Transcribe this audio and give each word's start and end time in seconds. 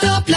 Top. 0.00 0.28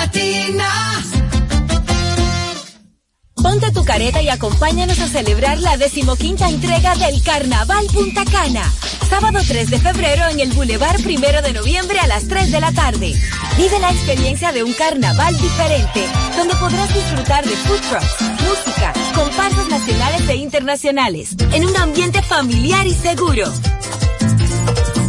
Ponte 3.42 3.71
tu 3.71 3.83
careta 3.83 4.21
y 4.21 4.29
acompáñanos 4.29 4.99
a 4.99 5.07
celebrar 5.07 5.59
la 5.59 5.75
decimoquinta 5.77 6.47
entrega 6.47 6.95
del 6.95 7.21
Carnaval 7.23 7.85
Punta 7.87 8.24
Cana. 8.26 8.63
Sábado 9.10 9.39
3 9.46 9.70
de 9.70 9.79
febrero 9.79 10.28
en 10.29 10.39
el 10.39 10.54
Boulevard 10.54 11.02
Primero 11.04 11.42
de 11.42 11.54
Noviembre 11.54 12.00
a 12.00 12.08
las 12.08 12.28
3 12.28 12.52
de 12.52 12.62
la 12.62 12.71
tarde. 12.71 13.13
Vive 13.58 13.79
la 13.79 13.92
experiencia 13.92 14.52
de 14.52 14.63
un 14.63 14.74
carnaval 14.74 15.36
diferente, 15.38 16.05
donde 16.38 16.55
podrás 16.55 16.93
disfrutar 16.93 17.43
de 17.43 17.55
food 17.57 17.82
trucks, 17.89 18.16
música, 18.41 18.93
comparsas 19.16 19.68
nacionales 19.68 20.30
e 20.30 20.36
internacionales, 20.36 21.36
en 21.52 21.66
un 21.66 21.75
ambiente 21.78 22.21
familiar 22.21 22.88
y 22.88 22.93
seguro. 22.93 23.52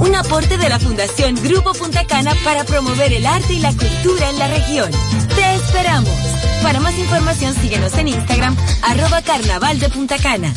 Un 0.02 0.16
aporte 0.16 0.58
de 0.58 0.68
la 0.68 0.80
Fundación 0.80 1.36
Grupo 1.44 1.72
Punta 1.74 2.04
Cana 2.04 2.34
para 2.44 2.64
promover 2.64 3.12
el 3.12 3.24
arte 3.24 3.52
y 3.54 3.60
la 3.60 3.70
cultura 3.70 4.30
en 4.30 4.38
la 4.38 4.48
región. 4.48 4.90
Te 5.36 5.54
esperamos. 5.54 6.10
Para 6.60 6.80
más 6.80 6.98
información 6.98 7.54
síguenos 7.54 7.94
en 7.94 8.08
Instagram, 8.08 8.56
arroba 8.82 9.22
carnaval 9.22 9.78
de 9.78 9.88
Punta 9.90 10.18
Cana. 10.18 10.52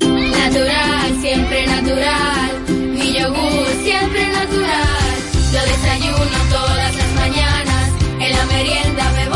Natural, 0.00 1.20
siempre 1.22 1.66
natural. 1.66 2.64
Mi 2.68 3.18
yogur, 3.18 3.66
siempre 3.82 4.26
natural. 4.28 5.16
Lo 5.54 5.60
desayuno 5.72 6.38
todas 6.50 6.96
las 6.96 7.12
mañanas. 7.14 7.90
En 8.20 8.30
la 8.30 8.44
merienda 8.44 9.12
bebo 9.12 9.35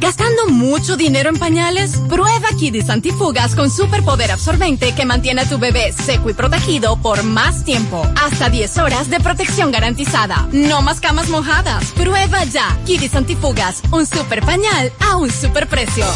¿Gastando 0.00 0.46
mucho 0.46 0.96
dinero 0.96 1.28
en 1.28 1.38
pañales? 1.38 1.98
Prueba 2.08 2.48
Kidis 2.58 2.88
Antifugas 2.88 3.54
con 3.54 3.70
superpoder 3.70 4.30
absorbente 4.32 4.94
que 4.94 5.04
mantiene 5.04 5.42
a 5.42 5.48
tu 5.48 5.58
bebé 5.58 5.92
seco 5.92 6.30
y 6.30 6.32
protegido 6.32 6.96
por 6.96 7.22
más 7.22 7.64
tiempo. 7.64 8.02
Hasta 8.16 8.48
10 8.48 8.78
horas 8.78 9.10
de 9.10 9.20
protección 9.20 9.70
garantizada. 9.70 10.48
No 10.52 10.80
más 10.80 11.00
camas 11.00 11.28
mojadas. 11.28 11.84
Prueba 11.92 12.44
ya 12.44 12.78
Kidis 12.86 13.14
Antifugas, 13.14 13.82
un 13.92 14.06
super 14.06 14.42
pañal 14.42 14.90
a 15.00 15.16
un 15.16 15.30
super 15.30 15.68
precio. 15.68 16.06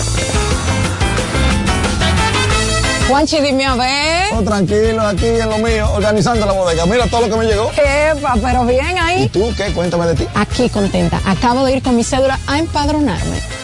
Juanchi, 3.06 3.38
dime 3.42 3.66
a 3.66 3.74
ver. 3.74 4.32
Oh, 4.32 4.42
tranquilo, 4.42 5.02
aquí 5.02 5.26
en 5.26 5.50
lo 5.50 5.58
mío, 5.58 5.92
organizando 5.92 6.46
la 6.46 6.52
bodega. 6.52 6.86
Mira 6.86 7.06
todo 7.06 7.26
lo 7.26 7.28
que 7.28 7.36
me 7.36 7.44
llegó. 7.44 7.70
Epa, 7.72 8.34
pero 8.42 8.64
bien 8.64 8.98
ahí. 8.98 9.24
¿Y 9.24 9.28
tú 9.28 9.52
qué? 9.54 9.72
Cuéntame 9.72 10.06
de 10.06 10.14
ti. 10.14 10.26
Aquí 10.34 10.70
contenta. 10.70 11.20
Acabo 11.26 11.66
de 11.66 11.76
ir 11.76 11.82
con 11.82 11.94
mi 11.96 12.02
cédula 12.02 12.40
a 12.46 12.58
empadronarme. 12.58 13.63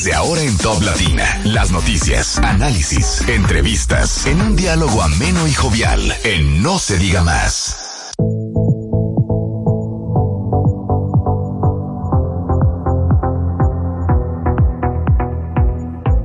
Desde 0.00 0.14
ahora 0.14 0.40
en 0.40 0.56
Top 0.56 0.82
Latina, 0.82 1.42
las 1.44 1.72
noticias, 1.72 2.38
análisis, 2.38 3.20
entrevistas, 3.28 4.24
en 4.24 4.40
un 4.40 4.56
diálogo 4.56 5.02
ameno 5.02 5.46
y 5.46 5.52
jovial, 5.52 6.00
en 6.24 6.62
No 6.62 6.78
se 6.78 6.96
diga 6.96 7.22
más. 7.22 7.76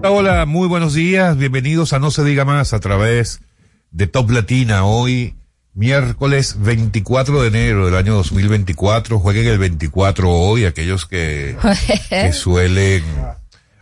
Hola, 0.06 0.46
muy 0.46 0.70
buenos 0.70 0.94
días, 0.94 1.36
bienvenidos 1.36 1.92
a 1.92 2.00
No 2.00 2.12
se 2.12 2.24
diga 2.24 2.46
más 2.46 2.72
a 2.72 2.80
través 2.80 3.42
de 3.92 4.08
Top 4.08 4.32
Latina. 4.32 4.86
Hoy, 4.86 5.36
miércoles 5.74 6.56
24 6.60 7.42
de 7.42 7.48
enero 7.50 7.88
del 7.88 7.96
año 7.98 8.14
2024, 8.14 9.20
jueguen 9.20 9.48
el 9.48 9.58
24 9.58 10.32
hoy, 10.32 10.64
aquellos 10.64 11.06
que, 11.06 11.58
que 12.10 12.32
suelen 12.32 13.04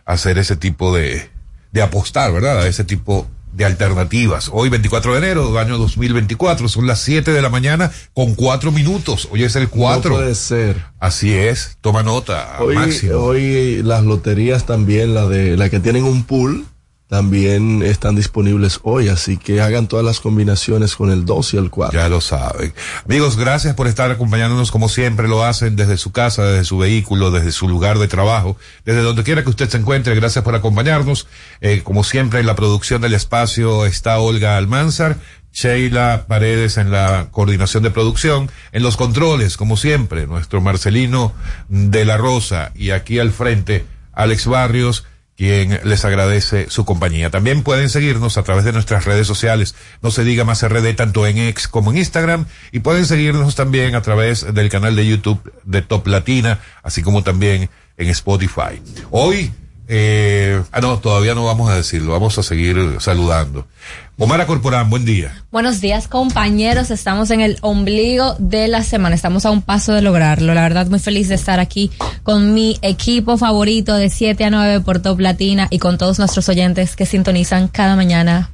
hacer 0.04 0.38
ese 0.38 0.56
tipo 0.56 0.94
de, 0.94 1.28
de 1.72 1.82
apostar, 1.82 2.32
¿verdad? 2.32 2.60
A 2.60 2.66
ese 2.68 2.84
tipo 2.84 3.26
de 3.52 3.64
alternativas. 3.64 4.50
Hoy 4.52 4.68
24 4.68 5.12
de 5.12 5.18
enero 5.18 5.46
del 5.48 5.58
año 5.58 5.78
2024, 5.78 6.68
son 6.68 6.86
las 6.88 7.00
7 7.02 7.30
de 7.32 7.40
la 7.40 7.50
mañana 7.50 7.90
con 8.12 8.34
4 8.34 8.72
minutos. 8.72 9.28
Hoy 9.30 9.44
es 9.44 9.54
el 9.56 9.68
4. 9.68 10.10
No 10.10 10.16
puede 10.16 10.34
ser. 10.34 10.84
Así 10.98 11.32
es, 11.32 11.76
toma 11.80 12.02
nota, 12.02 12.56
Hoy, 12.60 12.74
máximo. 12.74 13.16
hoy 13.18 13.82
las 13.84 14.02
loterías 14.02 14.66
también, 14.66 15.14
la 15.14 15.26
de 15.28 15.56
la 15.56 15.70
que 15.70 15.78
tienen 15.78 16.02
un 16.04 16.24
pool, 16.24 16.66
también 17.14 17.84
están 17.84 18.16
disponibles 18.16 18.80
hoy, 18.82 19.06
así 19.06 19.36
que 19.36 19.60
hagan 19.60 19.86
todas 19.86 20.04
las 20.04 20.18
combinaciones 20.18 20.96
con 20.96 21.12
el 21.12 21.24
2 21.24 21.54
y 21.54 21.56
el 21.58 21.70
4. 21.70 21.96
Ya 21.96 22.08
lo 22.08 22.20
saben. 22.20 22.74
Amigos, 23.04 23.36
gracias 23.36 23.76
por 23.76 23.86
estar 23.86 24.10
acompañándonos 24.10 24.72
como 24.72 24.88
siempre 24.88 25.28
lo 25.28 25.44
hacen 25.44 25.76
desde 25.76 25.96
su 25.96 26.10
casa, 26.10 26.42
desde 26.42 26.64
su 26.64 26.76
vehículo, 26.76 27.30
desde 27.30 27.52
su 27.52 27.68
lugar 27.68 28.00
de 28.00 28.08
trabajo, 28.08 28.56
desde 28.84 29.02
donde 29.02 29.22
quiera 29.22 29.44
que 29.44 29.50
usted 29.50 29.68
se 29.68 29.76
encuentre. 29.76 30.16
Gracias 30.16 30.42
por 30.42 30.56
acompañarnos. 30.56 31.28
Eh, 31.60 31.82
como 31.84 32.02
siempre, 32.02 32.40
en 32.40 32.46
la 32.46 32.56
producción 32.56 33.00
del 33.00 33.14
espacio 33.14 33.86
está 33.86 34.18
Olga 34.18 34.56
Almanzar. 34.56 35.16
Sheila 35.52 36.24
Paredes 36.26 36.78
en 36.78 36.90
la 36.90 37.28
coordinación 37.30 37.84
de 37.84 37.92
producción, 37.92 38.50
en 38.72 38.82
los 38.82 38.96
controles, 38.96 39.56
como 39.56 39.76
siempre, 39.76 40.26
nuestro 40.26 40.60
Marcelino 40.60 41.32
de 41.68 42.04
la 42.04 42.16
Rosa 42.16 42.72
y 42.74 42.90
aquí 42.90 43.20
al 43.20 43.30
frente, 43.30 43.84
Alex 44.14 44.48
Barrios, 44.48 45.04
quien 45.36 45.80
les 45.84 46.04
agradece 46.04 46.70
su 46.70 46.84
compañía. 46.84 47.30
También 47.30 47.62
pueden 47.62 47.88
seguirnos 47.88 48.38
a 48.38 48.42
través 48.42 48.64
de 48.64 48.72
nuestras 48.72 49.04
redes 49.04 49.26
sociales, 49.26 49.74
no 50.02 50.10
se 50.10 50.24
diga 50.24 50.44
más 50.44 50.66
RD, 50.66 50.94
tanto 50.94 51.26
en 51.26 51.38
X 51.38 51.68
como 51.68 51.90
en 51.90 51.98
Instagram, 51.98 52.46
y 52.72 52.80
pueden 52.80 53.06
seguirnos 53.06 53.54
también 53.54 53.94
a 53.94 54.02
través 54.02 54.54
del 54.54 54.68
canal 54.68 54.96
de 54.96 55.06
YouTube 55.06 55.52
de 55.64 55.82
Top 55.82 56.06
Latina, 56.06 56.60
así 56.82 57.02
como 57.02 57.22
también 57.22 57.68
en 57.96 58.08
Spotify. 58.08 58.80
Hoy, 59.10 59.52
eh, 59.88 60.62
ah 60.72 60.80
no, 60.80 60.98
todavía 60.98 61.34
no 61.34 61.44
vamos 61.44 61.70
a 61.70 61.76
decirlo, 61.76 62.12
vamos 62.12 62.38
a 62.38 62.42
seguir 62.42 62.96
saludando. 63.00 63.66
Omar 64.16 64.46
Corporán, 64.46 64.90
buen 64.90 65.04
día. 65.04 65.44
Buenos 65.50 65.80
días, 65.80 66.06
compañeros. 66.06 66.92
Estamos 66.92 67.32
en 67.32 67.40
el 67.40 67.58
ombligo 67.62 68.36
de 68.38 68.68
la 68.68 68.84
semana. 68.84 69.16
Estamos 69.16 69.44
a 69.44 69.50
un 69.50 69.60
paso 69.60 69.92
de 69.92 70.02
lograrlo. 70.02 70.54
La 70.54 70.62
verdad, 70.62 70.86
muy 70.86 71.00
feliz 71.00 71.28
de 71.28 71.34
estar 71.34 71.58
aquí 71.58 71.90
con 72.22 72.54
mi 72.54 72.78
equipo 72.80 73.36
favorito 73.36 73.96
de 73.96 74.10
7 74.10 74.44
a 74.44 74.50
9 74.50 74.80
por 74.82 75.00
Top 75.00 75.18
Latina 75.18 75.66
y 75.68 75.80
con 75.80 75.98
todos 75.98 76.20
nuestros 76.20 76.48
oyentes 76.48 76.94
que 76.94 77.06
sintonizan 77.06 77.66
cada 77.66 77.96
mañana. 77.96 78.50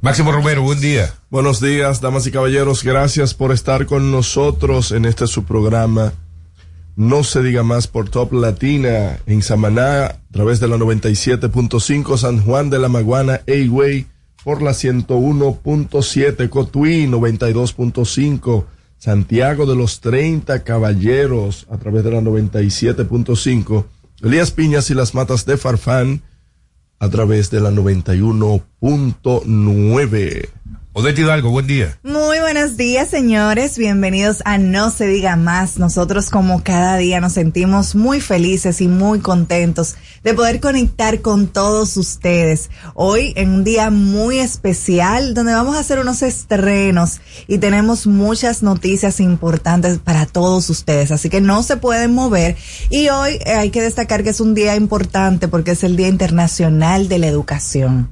Máximo 0.00 0.32
Romero, 0.32 0.62
buen 0.62 0.80
día. 0.80 1.12
Buenos 1.28 1.60
días, 1.60 2.00
damas 2.00 2.26
y 2.26 2.30
caballeros. 2.30 2.82
Gracias 2.82 3.34
por 3.34 3.52
estar 3.52 3.84
con 3.84 4.10
nosotros 4.10 4.90
en 4.90 5.04
este 5.04 5.26
su 5.26 5.44
programa. 5.44 6.14
No 6.96 7.24
se 7.24 7.42
diga 7.42 7.62
más 7.62 7.88
por 7.88 8.08
Top 8.08 8.32
Latina 8.32 9.18
en 9.26 9.42
Samaná, 9.42 10.06
a 10.06 10.16
través 10.32 10.60
de 10.60 10.68
la 10.68 10.76
97.5 10.76 12.16
San 12.16 12.40
Juan 12.40 12.70
de 12.70 12.78
la 12.78 12.88
Maguana, 12.88 13.42
Way 13.46 14.06
por 14.44 14.62
la 14.62 14.70
101.7, 14.72 16.48
Cotuí 16.50 17.06
92.5, 17.06 18.66
Santiago 18.98 19.64
de 19.66 19.74
los 19.74 20.00
30 20.00 20.62
Caballeros 20.64 21.66
a 21.70 21.78
través 21.78 22.04
de 22.04 22.10
la 22.12 22.20
97.5, 22.20 23.86
Elías 24.22 24.50
Piñas 24.50 24.90
y 24.90 24.94
las 24.94 25.14
Matas 25.14 25.46
de 25.46 25.56
Farfán 25.56 26.20
a 26.98 27.08
través 27.08 27.50
de 27.50 27.60
la 27.60 27.70
91.9. 27.70 30.48
Odette 30.96 31.22
Hidalgo, 31.22 31.50
buen 31.50 31.66
día. 31.66 31.98
Muy 32.04 32.38
buenos 32.38 32.76
días, 32.76 33.08
señores. 33.08 33.76
Bienvenidos 33.76 34.42
a 34.44 34.58
No 34.58 34.92
se 34.92 35.08
diga 35.08 35.34
más. 35.34 35.76
Nosotros 35.76 36.30
como 36.30 36.62
cada 36.62 36.96
día 36.98 37.20
nos 37.20 37.32
sentimos 37.32 37.96
muy 37.96 38.20
felices 38.20 38.80
y 38.80 38.86
muy 38.86 39.18
contentos 39.18 39.96
de 40.22 40.34
poder 40.34 40.60
conectar 40.60 41.20
con 41.20 41.48
todos 41.48 41.96
ustedes. 41.96 42.70
Hoy 42.94 43.32
en 43.34 43.50
un 43.50 43.64
día 43.64 43.90
muy 43.90 44.38
especial 44.38 45.34
donde 45.34 45.52
vamos 45.52 45.74
a 45.74 45.80
hacer 45.80 45.98
unos 45.98 46.22
estrenos 46.22 47.20
y 47.48 47.58
tenemos 47.58 48.06
muchas 48.06 48.62
noticias 48.62 49.18
importantes 49.18 49.98
para 49.98 50.26
todos 50.26 50.70
ustedes. 50.70 51.10
Así 51.10 51.28
que 51.28 51.40
no 51.40 51.64
se 51.64 51.76
pueden 51.76 52.14
mover. 52.14 52.54
Y 52.88 53.08
hoy 53.08 53.40
eh, 53.44 53.54
hay 53.54 53.70
que 53.70 53.82
destacar 53.82 54.22
que 54.22 54.30
es 54.30 54.38
un 54.38 54.54
día 54.54 54.76
importante 54.76 55.48
porque 55.48 55.72
es 55.72 55.82
el 55.82 55.96
Día 55.96 56.06
Internacional 56.06 57.08
de 57.08 57.18
la 57.18 57.26
Educación. 57.26 58.10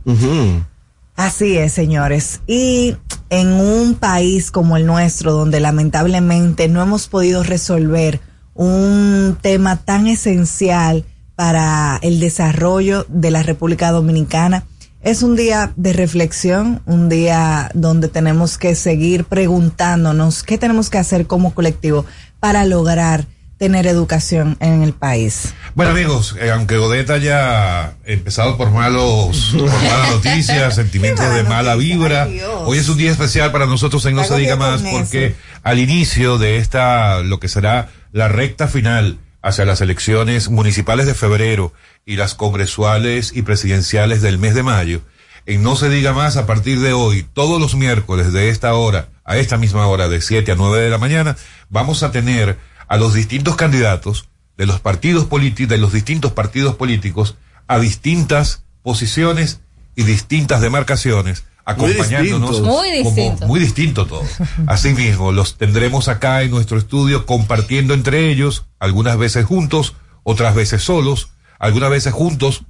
Así 1.17 1.59
es, 1.59 1.73
señores. 1.73 2.41
Y 2.47 2.97
en 3.31 3.53
un 3.53 3.95
país 3.95 4.51
como 4.51 4.77
el 4.77 4.87
nuestro, 4.87 5.33
donde 5.33 5.61
lamentablemente 5.61 6.69
no 6.69 6.83
hemos 6.83 7.09
podido 7.09 7.43
resolver 7.43 8.21
un 8.55 9.37
tema 9.41 9.77
tan 9.77 10.07
esencial 10.07 11.05
para 11.35 11.99
el 12.03 12.21
desarrollo 12.21 13.07
de 13.09 13.31
la 13.31 13.43
República 13.43 13.91
Dominicana, 13.91 14.65
es 15.03 15.23
un 15.25 15.35
día 15.35 15.73
de 15.77 15.93
reflexión, 15.93 16.81
un 16.87 17.09
día 17.09 17.71
donde 17.75 18.09
tenemos 18.09 18.57
que 18.57 18.77
seguir 18.77 19.25
preguntándonos 19.25 20.45
qué 20.45 20.59
tenemos 20.59 20.91
que 20.91 20.99
hacer 20.99 21.27
como 21.27 21.55
colectivo 21.55 22.05
para 22.39 22.65
lograr 22.65 23.27
tener 23.63 23.87
educación 23.87 24.57
en 24.59 24.83
el 24.83 24.93
país. 24.93 25.55
Bueno 25.77 25.93
amigos, 25.93 26.35
eh, 26.41 26.51
aunque 26.51 26.79
Odette 26.79 27.11
haya 27.11 27.95
empezado 28.05 28.57
por 28.57 28.73
malos, 28.73 29.55
por 29.57 29.71
malas 29.71 30.11
noticias, 30.17 30.75
sentimientos 30.75 31.33
de 31.33 31.45
mala 31.45 31.77
vibra, 31.77 32.29
hoy 32.65 32.79
es 32.79 32.89
un 32.89 32.99
día 32.99 33.13
especial 33.13 33.53
para 33.53 33.67
nosotros 33.67 34.05
en 34.07 34.17
No 34.17 34.25
se 34.25 34.37
diga 34.37 34.57
más 34.57 34.83
porque 34.83 35.37
al 35.63 35.79
inicio 35.79 36.39
de 36.39 36.57
esta, 36.57 37.21
lo 37.21 37.39
que 37.39 37.47
será 37.47 37.91
la 38.11 38.27
recta 38.27 38.67
final 38.67 39.19
hacia 39.43 39.65
las 39.65 39.81
elecciones 39.81 40.51
municipales 40.51 41.07
de 41.07 41.15
febrero 41.15 41.73
y 42.05 42.17
las 42.17 42.35
congresuales 42.35 43.31
y 43.33 43.43
presidenciales 43.43 44.23
del 44.23 44.39
mes 44.39 44.57
de 44.57 44.65
mayo, 44.65 45.03
en 45.47 45.63
No 45.63 45.77
se 45.77 45.89
diga 45.89 46.13
más 46.13 46.37
a 46.37 46.47
partir 46.47 46.81
de 46.81 46.95
hoy, 46.95 47.25
todos 47.33 47.61
los 47.61 47.77
miércoles 47.77 48.33
de 48.33 48.49
esta 48.49 48.75
hora, 48.75 49.11
a 49.25 49.37
esta 49.37 49.57
misma 49.57 49.87
hora 49.87 50.09
de 50.09 50.21
7 50.21 50.51
a 50.51 50.57
9 50.57 50.83
de 50.83 50.91
la 50.91 50.99
mañana, 50.99 51.37
vamos 51.71 52.03
a 52.03 52.11
tener 52.11 52.59
a 52.93 52.99
los 52.99 53.15
distintos 53.15 53.57
candidatos 53.57 54.29
de 54.59 54.67
los 54.67 54.79
partidos 54.79 55.25
políticos, 55.25 55.71
de 55.71 55.79
los 55.79 55.95
distintos 55.95 56.33
partidos 56.33 56.75
políticos, 56.75 57.37
a 57.67 57.79
distintas 57.79 58.65
posiciones 58.83 59.63
y 59.97 60.03
distintas 60.03 60.61
demarcaciones, 60.61 61.45
acompañándonos. 61.65 62.61
Muy 62.61 62.91
distinto. 62.91 63.47
muy 63.47 63.61
distinto 63.61 64.05
todo. 64.05 64.23
Asimismo, 64.67 65.33
los 65.33 65.57
tendremos 65.57 66.09
acá 66.09 66.43
en 66.43 66.51
nuestro 66.51 66.77
estudio 66.77 67.25
compartiendo 67.25 67.95
entre 67.95 68.31
ellos, 68.31 68.67
algunas 68.79 69.17
veces 69.17 69.47
juntos, 69.47 69.95
otras 70.23 70.55
veces 70.55 70.83
solos, 70.83 71.31
algunas 71.59 71.89
veces 71.89 72.13
juntos, 72.13 72.65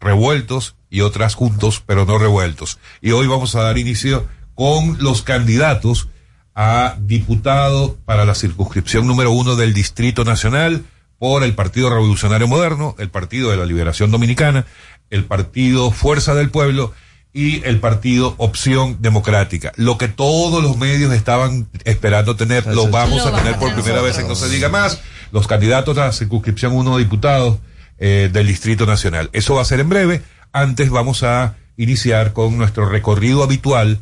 revueltos 0.00 0.74
y 0.88 1.02
otras 1.02 1.34
juntos, 1.34 1.82
pero 1.84 2.06
no 2.06 2.16
revueltos. 2.16 2.78
Y 3.02 3.10
hoy 3.10 3.26
vamos 3.26 3.54
a 3.56 3.60
dar 3.60 3.76
inicio 3.76 4.26
con 4.54 4.96
los 5.04 5.20
candidatos 5.20 6.08
a 6.62 6.94
diputado 7.00 7.96
para 8.04 8.26
la 8.26 8.34
circunscripción 8.34 9.06
número 9.06 9.30
uno 9.30 9.56
del 9.56 9.72
Distrito 9.72 10.26
Nacional 10.26 10.84
por 11.18 11.42
el 11.42 11.54
Partido 11.54 11.88
Revolucionario 11.88 12.48
Moderno, 12.48 12.94
el 12.98 13.08
Partido 13.08 13.50
de 13.50 13.56
la 13.56 13.64
Liberación 13.64 14.10
Dominicana, 14.10 14.66
el 15.08 15.24
Partido 15.24 15.90
Fuerza 15.90 16.34
del 16.34 16.50
Pueblo 16.50 16.92
y 17.32 17.64
el 17.64 17.80
Partido 17.80 18.34
Opción 18.36 18.98
Democrática. 19.00 19.72
Lo 19.76 19.96
que 19.96 20.08
todos 20.08 20.62
los 20.62 20.76
medios 20.76 21.10
estaban 21.14 21.66
esperando 21.86 22.36
tener, 22.36 22.66
lo 22.66 22.88
vamos 22.88 23.24
a 23.24 23.34
tener 23.34 23.56
por 23.56 23.72
primera 23.72 24.02
vez 24.02 24.18
en 24.18 24.28
No 24.28 24.34
se 24.34 24.50
diga 24.50 24.68
más, 24.68 25.00
los 25.32 25.46
candidatos 25.46 25.96
a 25.96 26.04
la 26.04 26.12
circunscripción 26.12 26.74
uno 26.74 26.98
diputados 26.98 27.56
eh, 27.96 28.28
del 28.30 28.46
Distrito 28.46 28.84
Nacional. 28.84 29.30
Eso 29.32 29.54
va 29.54 29.62
a 29.62 29.64
ser 29.64 29.80
en 29.80 29.88
breve. 29.88 30.20
Antes 30.52 30.90
vamos 30.90 31.22
a 31.22 31.54
iniciar 31.78 32.34
con 32.34 32.58
nuestro 32.58 32.86
recorrido 32.86 33.42
habitual 33.42 34.00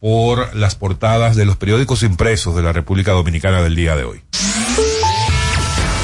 por 0.00 0.54
las 0.54 0.74
portadas 0.74 1.36
de 1.36 1.44
los 1.44 1.56
periódicos 1.56 2.02
impresos 2.02 2.54
de 2.54 2.62
la 2.62 2.72
República 2.72 3.12
Dominicana 3.12 3.62
del 3.62 3.74
día 3.74 3.96
de 3.96 4.04
hoy. 4.04 4.22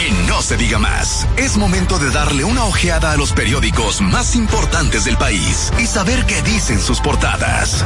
En 0.00 0.26
No 0.26 0.43
se 0.43 0.56
diga 0.56 0.79
más, 0.79 1.26
es 1.37 1.56
momento 1.56 1.99
de 1.99 2.11
darle 2.11 2.44
una 2.44 2.64
ojeada 2.64 3.12
a 3.12 3.17
los 3.17 3.32
periódicos 3.32 4.00
más 4.00 4.35
importantes 4.37 5.05
del 5.05 5.17
país 5.17 5.73
y 5.81 5.87
saber 5.87 6.26
qué 6.26 6.43
dicen 6.43 6.81
sus 6.81 7.00
portadas. 7.00 7.85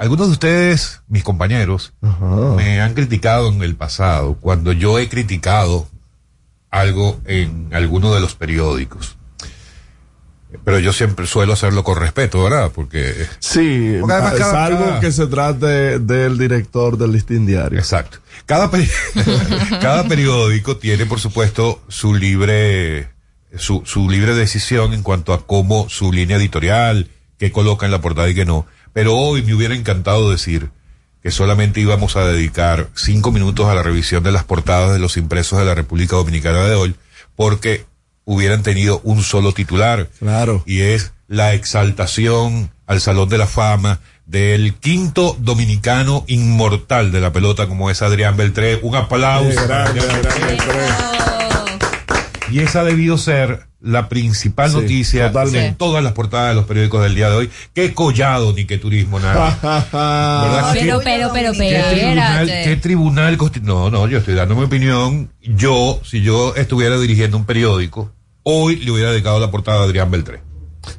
Algunos 0.00 0.28
de 0.28 0.32
ustedes, 0.32 1.02
mis 1.08 1.22
compañeros, 1.22 1.92
me 2.56 2.80
han 2.80 2.94
criticado 2.94 3.48
en 3.48 3.62
el 3.62 3.76
pasado 3.76 4.34
cuando 4.40 4.72
yo 4.72 4.98
he 4.98 5.10
criticado 5.10 5.86
algo 6.70 7.20
en 7.26 7.68
alguno 7.72 8.14
de 8.14 8.20
los 8.20 8.34
periódicos. 8.34 9.19
Pero 10.64 10.78
yo 10.80 10.92
siempre 10.92 11.26
suelo 11.26 11.52
hacerlo 11.52 11.84
con 11.84 11.96
respeto, 11.98 12.42
¿verdad? 12.42 12.72
Porque. 12.74 13.14
Sí, 13.38 13.96
Porque 14.00 14.14
además 14.14 14.34
cada- 14.34 14.68
cada- 14.70 15.00
que 15.00 15.12
se 15.12 15.26
trate 15.26 15.98
del 16.00 16.38
director 16.38 16.98
del 16.98 17.12
listín 17.12 17.46
diario. 17.46 17.78
Exacto. 17.78 18.18
Cada, 18.46 18.70
peri- 18.70 18.90
cada 19.80 20.04
periódico 20.08 20.76
tiene, 20.76 21.06
por 21.06 21.20
supuesto, 21.20 21.80
su 21.88 22.14
libre, 22.14 23.10
su, 23.56 23.82
su 23.84 24.08
libre 24.10 24.34
decisión 24.34 24.92
en 24.92 25.02
cuanto 25.02 25.32
a 25.32 25.46
cómo 25.46 25.88
su 25.88 26.12
línea 26.12 26.36
editorial, 26.36 27.08
qué 27.38 27.52
coloca 27.52 27.86
en 27.86 27.92
la 27.92 28.00
portada 28.00 28.28
y 28.28 28.34
qué 28.34 28.44
no. 28.44 28.66
Pero 28.92 29.14
hoy 29.16 29.42
me 29.42 29.54
hubiera 29.54 29.74
encantado 29.74 30.30
decir 30.30 30.70
que 31.22 31.30
solamente 31.30 31.80
íbamos 31.80 32.16
a 32.16 32.24
dedicar 32.26 32.88
cinco 32.96 33.30
minutos 33.30 33.66
a 33.68 33.74
la 33.74 33.82
revisión 33.82 34.22
de 34.24 34.32
las 34.32 34.42
portadas 34.44 34.92
de 34.92 34.98
los 34.98 35.16
impresos 35.16 35.58
de 35.58 35.64
la 35.64 35.74
República 35.74 36.16
Dominicana 36.16 36.64
de 36.64 36.74
hoy, 36.74 36.96
porque 37.36 37.84
hubieran 38.24 38.62
tenido 38.62 39.00
un 39.04 39.22
solo 39.22 39.52
titular. 39.52 40.08
Claro. 40.18 40.62
Y 40.66 40.80
es 40.82 41.12
la 41.28 41.54
exaltación 41.54 42.70
al 42.86 43.00
Salón 43.00 43.28
de 43.28 43.38
la 43.38 43.46
Fama 43.46 44.00
del 44.26 44.74
quinto 44.74 45.36
dominicano 45.40 46.24
inmortal 46.28 47.10
de 47.10 47.20
la 47.20 47.32
pelota 47.32 47.66
como 47.66 47.90
es 47.90 48.00
Adrián 48.02 48.36
Beltré. 48.36 48.78
Un 48.82 48.94
aplauso. 48.94 49.60
Beltré. 49.66 51.39
Y 52.50 52.60
esa 52.60 52.80
ha 52.80 52.84
debido 52.84 53.16
ser 53.18 53.66
la 53.80 54.08
principal 54.10 54.70
Sí, 54.70 54.76
noticia 54.76 55.28
totalmente. 55.28 55.66
en 55.68 55.74
todas 55.76 56.04
las 56.04 56.12
portadas 56.12 56.50
de 56.50 56.54
los 56.56 56.64
periódicos 56.66 57.02
del 57.02 57.14
día 57.14 57.30
de 57.30 57.36
hoy. 57.36 57.50
Qué 57.74 57.94
collado 57.94 58.52
ni 58.52 58.66
qué 58.66 58.76
turismo 58.78 59.18
nada. 59.20 59.58
¿Verdad? 59.92 60.70
Pero, 60.74 60.98
¿Qué- 60.98 61.04
pero, 61.04 61.30
pero, 61.32 61.52
¿Qué 61.52 61.82
tribunal, 61.94 62.46
qué 62.46 62.76
tribunal 62.76 63.38
No, 63.62 63.90
no, 63.90 64.06
yo 64.08 64.18
estoy 64.18 64.34
dando 64.34 64.54
mi 64.54 64.64
opinión. 64.64 65.30
Yo, 65.40 66.00
si 66.04 66.20
yo 66.22 66.54
estuviera 66.56 66.98
dirigiendo 66.98 67.36
un 67.36 67.44
periódico, 67.46 68.12
hoy 68.42 68.76
le 68.76 68.90
hubiera 68.90 69.10
dedicado 69.12 69.40
la 69.40 69.50
portada 69.50 69.80
a 69.80 69.84
Adrián 69.84 70.10
Beltré. 70.10 70.42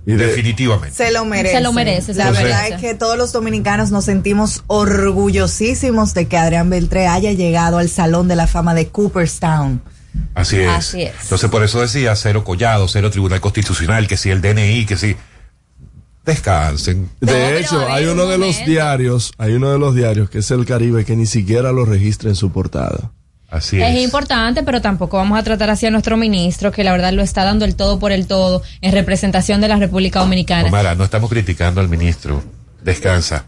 Definitivamente. 0.06 0.96
Se 0.96 1.12
lo 1.12 1.26
merece. 1.26 1.56
Se 1.56 1.62
lo 1.62 1.74
merece, 1.74 2.14
se 2.14 2.20
La 2.20 2.32
verdad 2.32 2.62
merece. 2.64 2.76
es 2.76 2.82
que 2.82 2.94
todos 2.96 3.18
los 3.18 3.32
dominicanos 3.32 3.92
nos 3.92 4.06
sentimos 4.06 4.64
orgullosísimos 4.68 6.14
de 6.14 6.28
que 6.28 6.38
Adrián 6.38 6.70
Beltré 6.70 7.08
haya 7.08 7.32
llegado 7.34 7.78
al 7.78 7.90
Salón 7.90 8.28
de 8.28 8.36
la 8.36 8.48
Fama 8.48 8.74
de 8.74 8.88
Cooperstown. 8.90 9.82
Así 10.34 10.58
es. 10.60 10.70
Así 10.70 11.02
es. 11.04 11.14
Entonces, 11.24 11.50
por 11.50 11.64
eso 11.64 11.82
decía 11.82 12.16
cero 12.16 12.44
collado, 12.44 12.88
cero 12.88 13.10
tribunal 13.12 13.42
constitucional, 13.42 14.08
que 14.08 14.18
si 14.18 14.30
el 14.30 14.42
DNI, 14.42 14.86
que 14.86 14.98
si. 14.98 15.16
Descansen. 16.26 17.10
De 17.20 17.60
hecho, 17.60 17.90
hay 17.90 18.06
uno 18.06 18.28
de 18.28 18.38
los 18.38 18.64
diarios, 18.64 19.32
hay 19.40 19.54
uno 19.54 19.72
de 19.72 19.80
los 19.80 19.96
diarios 19.96 20.30
que 20.30 20.40
es 20.40 20.52
el 20.52 20.66
Caribe 20.66 21.04
que 21.04 21.16
ni 21.16 21.26
siquiera 21.26 21.72
lo 21.72 21.84
registra 21.84 22.30
en 22.30 22.36
su 22.36 22.52
portada. 22.52 23.12
Así 23.50 23.82
Es 23.82 24.00
importante, 24.00 24.64
pero 24.64 24.82
tampoco 24.82 25.18
vamos 25.18 25.38
a 25.38 25.44
tratar 25.44 25.70
así 25.72 25.86
a 25.86 25.92
nuestro 25.92 26.16
ministro, 26.16 26.72
que 26.72 26.86
la 26.86 26.94
verdad 26.94 27.12
lo 27.12 27.22
está 27.22 27.44
dando 27.44 27.66
el 27.66 27.76
todo 27.76 28.00
por 28.00 28.14
el 28.14 28.26
todo 28.26 28.62
en 28.80 28.94
representación 28.94 29.60
de 29.60 29.68
la 29.68 29.76
República 29.76 30.20
Dominicana. 30.20 30.70
Omar, 30.70 30.96
no 30.96 31.04
estamos 31.04 31.30
criticando 31.30 31.82
al 31.82 31.90
ministro. 31.90 32.42
Descansa. 32.82 33.46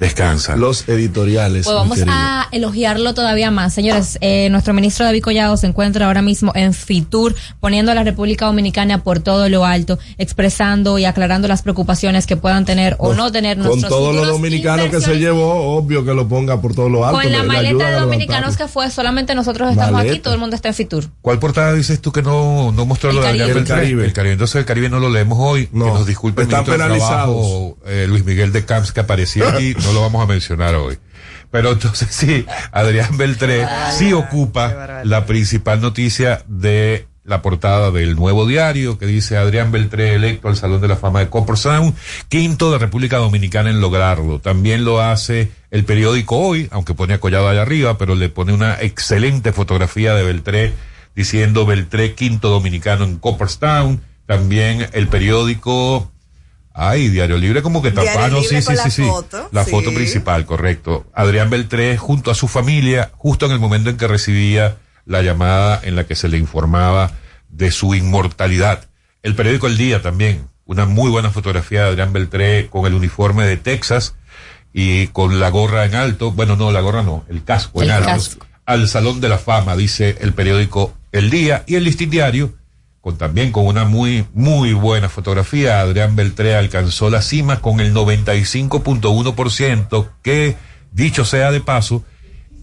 Descansa. 0.00 0.56
Los 0.56 0.88
editoriales. 0.88 1.66
Pues 1.66 1.76
vamos 1.76 1.98
a 2.08 2.48
elogiarlo 2.52 3.12
todavía 3.14 3.50
más. 3.50 3.74
Señores, 3.74 4.16
eh, 4.22 4.48
nuestro 4.50 4.72
ministro 4.74 5.04
David 5.04 5.22
Collado 5.22 5.56
se 5.58 5.66
encuentra 5.66 6.06
ahora 6.06 6.22
mismo 6.22 6.52
en 6.54 6.72
Fitur, 6.74 7.34
poniendo 7.60 7.92
a 7.92 7.94
la 7.94 8.02
República 8.02 8.46
Dominicana 8.46 9.04
por 9.04 9.20
todo 9.20 9.48
lo 9.50 9.66
alto, 9.66 9.98
expresando 10.16 10.98
y 10.98 11.04
aclarando 11.04 11.48
las 11.48 11.62
preocupaciones 11.62 12.26
que 12.26 12.36
puedan 12.36 12.64
tener 12.64 12.96
o 12.98 13.12
no 13.14 13.30
tener 13.30 13.58
Con 13.58 13.66
nuestros 13.66 13.90
todos 13.90 14.14
los 14.14 14.26
dominicanos 14.28 14.86
que 14.88 15.00
se 15.00 15.18
llevó, 15.18 15.76
obvio 15.76 16.04
que 16.04 16.14
lo 16.14 16.26
ponga 16.26 16.60
por 16.60 16.74
todo 16.74 16.88
lo 16.88 17.04
alto. 17.04 17.20
Con 17.20 17.30
la 17.30 17.38
le- 17.38 17.42
le 17.42 17.48
maleta 17.48 17.90
de 17.90 18.00
dominicanos 18.00 18.56
que 18.56 18.68
fue, 18.68 18.90
solamente 18.90 19.34
nosotros 19.34 19.70
estamos 19.70 19.92
Maleta. 19.92 20.12
aquí, 20.12 20.20
todo 20.22 20.32
el 20.34 20.40
mundo 20.40 20.56
está 20.56 20.68
en 20.68 20.74
Fitur. 20.74 21.04
¿Cuál 21.20 21.38
portada 21.38 21.74
dices 21.74 22.00
tú 22.00 22.10
que 22.10 22.22
no, 22.22 22.72
no 22.72 22.86
mostró 22.86 23.10
El 23.10 23.16
lo 23.16 23.22
de 23.22 23.28
Caribe. 23.28 23.42
Adrián 23.44 23.58
El 23.58 23.64
Beltré? 23.64 23.76
Caribe. 23.76 24.04
El 24.06 24.12
Caribe. 24.14 24.32
Entonces 24.32 24.56
el 24.56 24.64
Caribe 24.64 24.88
no 24.88 24.98
lo 24.98 25.10
leemos 25.10 25.36
hoy. 25.38 25.68
No. 25.72 25.84
Que 25.84 25.90
nos 25.92 26.06
disculpe 26.06 26.42
Están 26.42 26.60
ministro 26.60 26.72
del 26.78 26.82
penalizados. 26.98 27.36
Trabajo, 27.36 27.78
eh, 27.86 28.06
Luis 28.08 28.24
Miguel 28.24 28.52
de 28.52 28.64
Camps 28.64 28.92
que 28.92 29.00
aparecía 29.00 29.48
aquí, 29.50 29.74
no 29.84 29.89
lo 29.92 30.02
vamos 30.02 30.22
a 30.22 30.26
mencionar 30.26 30.74
hoy. 30.74 30.98
Pero 31.50 31.72
entonces 31.72 32.08
sí, 32.10 32.46
Adrián 32.72 33.16
Beltré 33.16 33.66
sí 33.92 34.12
ocupa 34.12 35.02
la 35.04 35.26
principal 35.26 35.80
noticia 35.80 36.42
de 36.46 37.06
la 37.24 37.42
portada 37.42 37.90
del 37.90 38.16
nuevo 38.16 38.46
diario 38.46 38.98
que 38.98 39.06
dice 39.06 39.36
Adrián 39.36 39.70
Beltré 39.70 40.14
electo 40.14 40.48
al 40.48 40.56
Salón 40.56 40.80
de 40.80 40.88
la 40.88 40.96
Fama 40.96 41.20
de 41.20 41.28
Copperstown, 41.28 41.94
quinto 42.28 42.72
de 42.72 42.78
República 42.78 43.18
Dominicana 43.18 43.70
en 43.70 43.80
lograrlo. 43.80 44.40
También 44.40 44.84
lo 44.84 45.00
hace 45.00 45.50
el 45.70 45.84
periódico 45.84 46.38
Hoy, 46.38 46.68
aunque 46.70 46.94
pone 46.94 47.14
a 47.14 47.20
Collado 47.20 47.48
allá 47.48 47.62
arriba, 47.62 47.98
pero 47.98 48.14
le 48.14 48.30
pone 48.30 48.52
una 48.52 48.80
excelente 48.80 49.52
fotografía 49.52 50.14
de 50.14 50.24
Beltré 50.24 50.72
diciendo 51.14 51.66
Beltré 51.66 52.14
quinto 52.14 52.48
dominicano 52.48 53.04
en 53.04 53.18
Copperstown. 53.18 54.00
También 54.26 54.88
el 54.92 55.08
periódico 55.08 56.09
Ay, 56.82 57.08
Diario 57.08 57.36
Libre 57.36 57.60
como 57.60 57.82
que 57.82 57.90
Diario 57.90 58.10
taparon, 58.10 58.42
sí, 58.42 58.62
sí, 58.62 58.72
la 58.72 58.84
sí, 58.84 58.90
sí. 58.90 59.10
La 59.52 59.64
sí. 59.66 59.70
foto 59.70 59.92
principal, 59.92 60.46
correcto. 60.46 61.06
Adrián 61.12 61.50
Beltré 61.50 61.98
junto 61.98 62.30
a 62.30 62.34
su 62.34 62.48
familia, 62.48 63.10
justo 63.18 63.44
en 63.44 63.52
el 63.52 63.58
momento 63.58 63.90
en 63.90 63.98
que 63.98 64.08
recibía 64.08 64.78
la 65.04 65.20
llamada 65.20 65.78
en 65.82 65.94
la 65.94 66.04
que 66.04 66.14
se 66.14 66.28
le 66.28 66.38
informaba 66.38 67.12
de 67.50 67.70
su 67.70 67.94
inmortalidad. 67.94 68.88
El 69.22 69.34
periódico 69.34 69.66
El 69.66 69.76
Día 69.76 70.00
también, 70.00 70.48
una 70.64 70.86
muy 70.86 71.10
buena 71.10 71.28
fotografía 71.28 71.82
de 71.82 71.90
Adrián 71.90 72.14
Beltré 72.14 72.68
con 72.68 72.86
el 72.86 72.94
uniforme 72.94 73.44
de 73.44 73.58
Texas 73.58 74.14
y 74.72 75.08
con 75.08 75.38
la 75.38 75.50
gorra 75.50 75.84
en 75.84 75.94
alto, 75.94 76.32
bueno, 76.32 76.56
no, 76.56 76.72
la 76.72 76.80
gorra 76.80 77.02
no, 77.02 77.26
el 77.28 77.44
casco 77.44 77.82
en 77.82 77.90
El 77.90 77.96
alto, 77.96 78.06
casco. 78.06 78.46
al 78.64 78.88
Salón 78.88 79.20
de 79.20 79.28
la 79.28 79.36
Fama, 79.36 79.76
dice 79.76 80.16
el 80.20 80.32
periódico 80.32 80.94
El 81.12 81.28
Día 81.28 81.62
y 81.66 81.74
el 81.74 81.84
Listín 81.84 82.08
Diario 82.08 82.54
con 83.00 83.16
también 83.16 83.52
con 83.52 83.66
una 83.66 83.84
muy 83.84 84.26
muy 84.34 84.72
buena 84.74 85.08
fotografía 85.08 85.80
Adrián 85.80 86.16
Beltré 86.16 86.54
alcanzó 86.54 87.08
la 87.10 87.22
cima 87.22 87.60
con 87.60 87.80
el 87.80 87.94
95.1% 87.94 90.08
que 90.22 90.56
dicho 90.92 91.24
sea 91.24 91.50
de 91.50 91.60
paso 91.60 92.04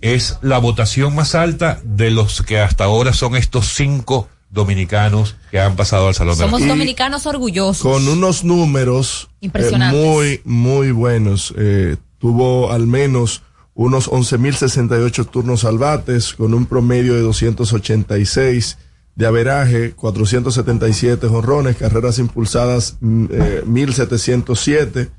es 0.01 0.37
la 0.41 0.59
votación 0.59 1.15
más 1.15 1.35
alta 1.35 1.79
de 1.83 2.11
los 2.11 2.41
que 2.43 2.59
hasta 2.59 2.83
ahora 2.83 3.13
son 3.13 3.35
estos 3.35 3.73
cinco 3.73 4.29
dominicanos 4.49 5.35
que 5.51 5.59
han 5.59 5.75
pasado 5.75 6.07
al 6.07 6.15
salón 6.15 6.35
Somos 6.35 6.59
de 6.59 6.59
la 6.59 6.69
Fama. 6.69 6.73
dominicanos 6.75 7.25
orgullosos. 7.25 7.81
Con 7.81 8.07
unos 8.07 8.43
números 8.43 9.29
eh, 9.41 9.47
Impresionantes. 9.47 10.01
muy, 10.01 10.41
muy 10.45 10.91
buenos. 10.91 11.53
Eh, 11.57 11.97
tuvo 12.19 12.71
al 12.71 12.87
menos 12.87 13.41
unos 13.73 14.09
11.068 14.09 15.29
turnos 15.29 15.65
al 15.65 15.77
bates, 15.77 16.33
con 16.33 16.53
un 16.53 16.65
promedio 16.65 17.13
de 17.13 17.21
286 17.21 18.77
de 19.17 19.25
averaje, 19.25 19.93
477 19.93 21.27
jonrones, 21.27 21.75
carreras 21.75 22.19
impulsadas 22.19 22.97
mm, 23.01 23.25
eh, 23.31 23.63
1.707 23.65 25.09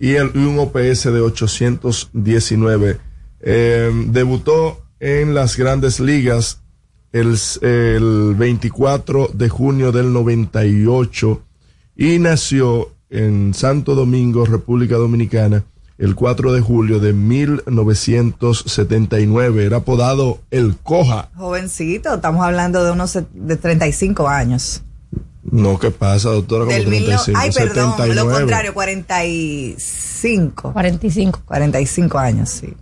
y, 0.00 0.16
un 0.16 0.58
OPS 0.58 1.04
de 1.04 1.20
819. 1.20 2.98
Eh, 3.44 3.90
debutó 4.08 4.82
en 4.98 5.34
las 5.34 5.56
grandes 5.56 6.00
ligas 6.00 6.62
el 7.12 8.34
24 8.36 9.30
de 9.32 9.48
junio 9.48 9.92
del 9.92 10.12
98 10.12 11.42
y 11.94 12.18
nació 12.18 12.90
en 13.08 13.54
Santo 13.54 13.94
Domingo, 13.94 14.46
República 14.46 14.96
Dominicana, 14.96 15.62
el 15.98 16.14
4 16.14 16.52
de 16.52 16.60
julio 16.60 17.00
de 17.00 17.12
1979. 17.12 19.64
Era 19.66 19.78
apodado 19.78 20.38
El 20.50 20.76
Coja. 20.82 21.30
Jovencito, 21.36 22.14
estamos 22.14 22.44
hablando 22.44 22.84
de 22.84 22.92
unos 22.92 23.18
de 23.32 23.56
35 23.56 24.28
años. 24.28 24.82
No, 25.44 25.78
¿qué 25.78 25.90
pasa, 25.90 26.30
doctora? 26.30 26.64
Como 26.64 26.76
Del 26.76 26.86
mil 26.86 27.00
no- 27.10 27.22
35, 27.22 27.38
ay, 27.40 27.50
perdón, 27.52 27.90
lo 27.90 27.96
79. 27.96 28.38
contrario, 28.40 28.74
45. 28.74 30.72
45. 30.72 31.40
45 31.44 32.18
años, 32.18 32.48
sí. 32.50 32.72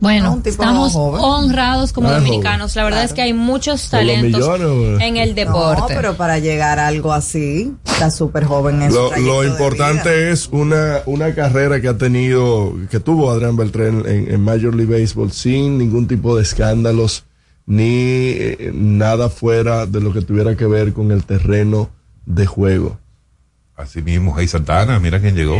Bueno, 0.00 0.30
No, 0.30 0.36
tipo 0.36 0.48
estamos 0.48 0.92
honrados 0.96 1.92
como 1.92 2.08
Ah, 2.08 2.14
dominicanos. 2.18 2.74
La 2.74 2.84
verdad 2.84 3.04
es 3.04 3.12
que 3.12 3.20
hay 3.20 3.34
muchos 3.34 3.90
talentos 3.90 4.40
millones, 4.58 5.02
en 5.02 5.16
el 5.18 5.28
No, 5.30 5.34
deporte. 5.34 5.94
pero 5.94 6.16
para 6.16 6.38
llegar 6.38 6.78
a 6.78 6.86
algo 6.86 7.12
así, 7.12 7.74
está 7.84 8.10
súper 8.10 8.44
joven 8.44 8.80
en 8.82 8.90
su 8.90 8.96
Lo, 8.96 9.14
lo 9.18 9.44
importante 9.44 10.30
es 10.30 10.48
una, 10.48 11.00
una 11.04 11.34
carrera 11.34 11.80
que 11.82 11.88
ha 11.88 11.98
tenido, 11.98 12.74
que 12.90 12.98
tuvo 12.98 13.30
Adrián 13.30 13.56
Beltré 13.56 13.88
en, 13.88 14.06
en- 14.08 14.30
en 14.32 14.40
Major 14.42 14.74
League 14.74 15.00
Baseball 15.00 15.30
sin 15.32 15.76
ningún 15.76 16.08
tipo 16.08 16.34
de 16.34 16.42
escándalos 16.44 17.24
ni 17.66 17.84
eh, 18.30 18.70
nada 18.74 19.28
fuera 19.28 19.84
de 19.86 20.00
lo 20.00 20.12
que 20.14 20.22
tuviera 20.22 20.56
que 20.56 20.64
ver 20.66 20.92
con 20.94 21.12
el 21.12 21.24
terreno 21.24 21.90
de 22.24 22.46
juego. 22.46 22.98
Así 23.76 24.00
mismo, 24.02 24.34
Hey 24.38 24.48
Santana, 24.48 24.98
mira 24.98 25.20
quién 25.20 25.34
llegó. 25.36 25.56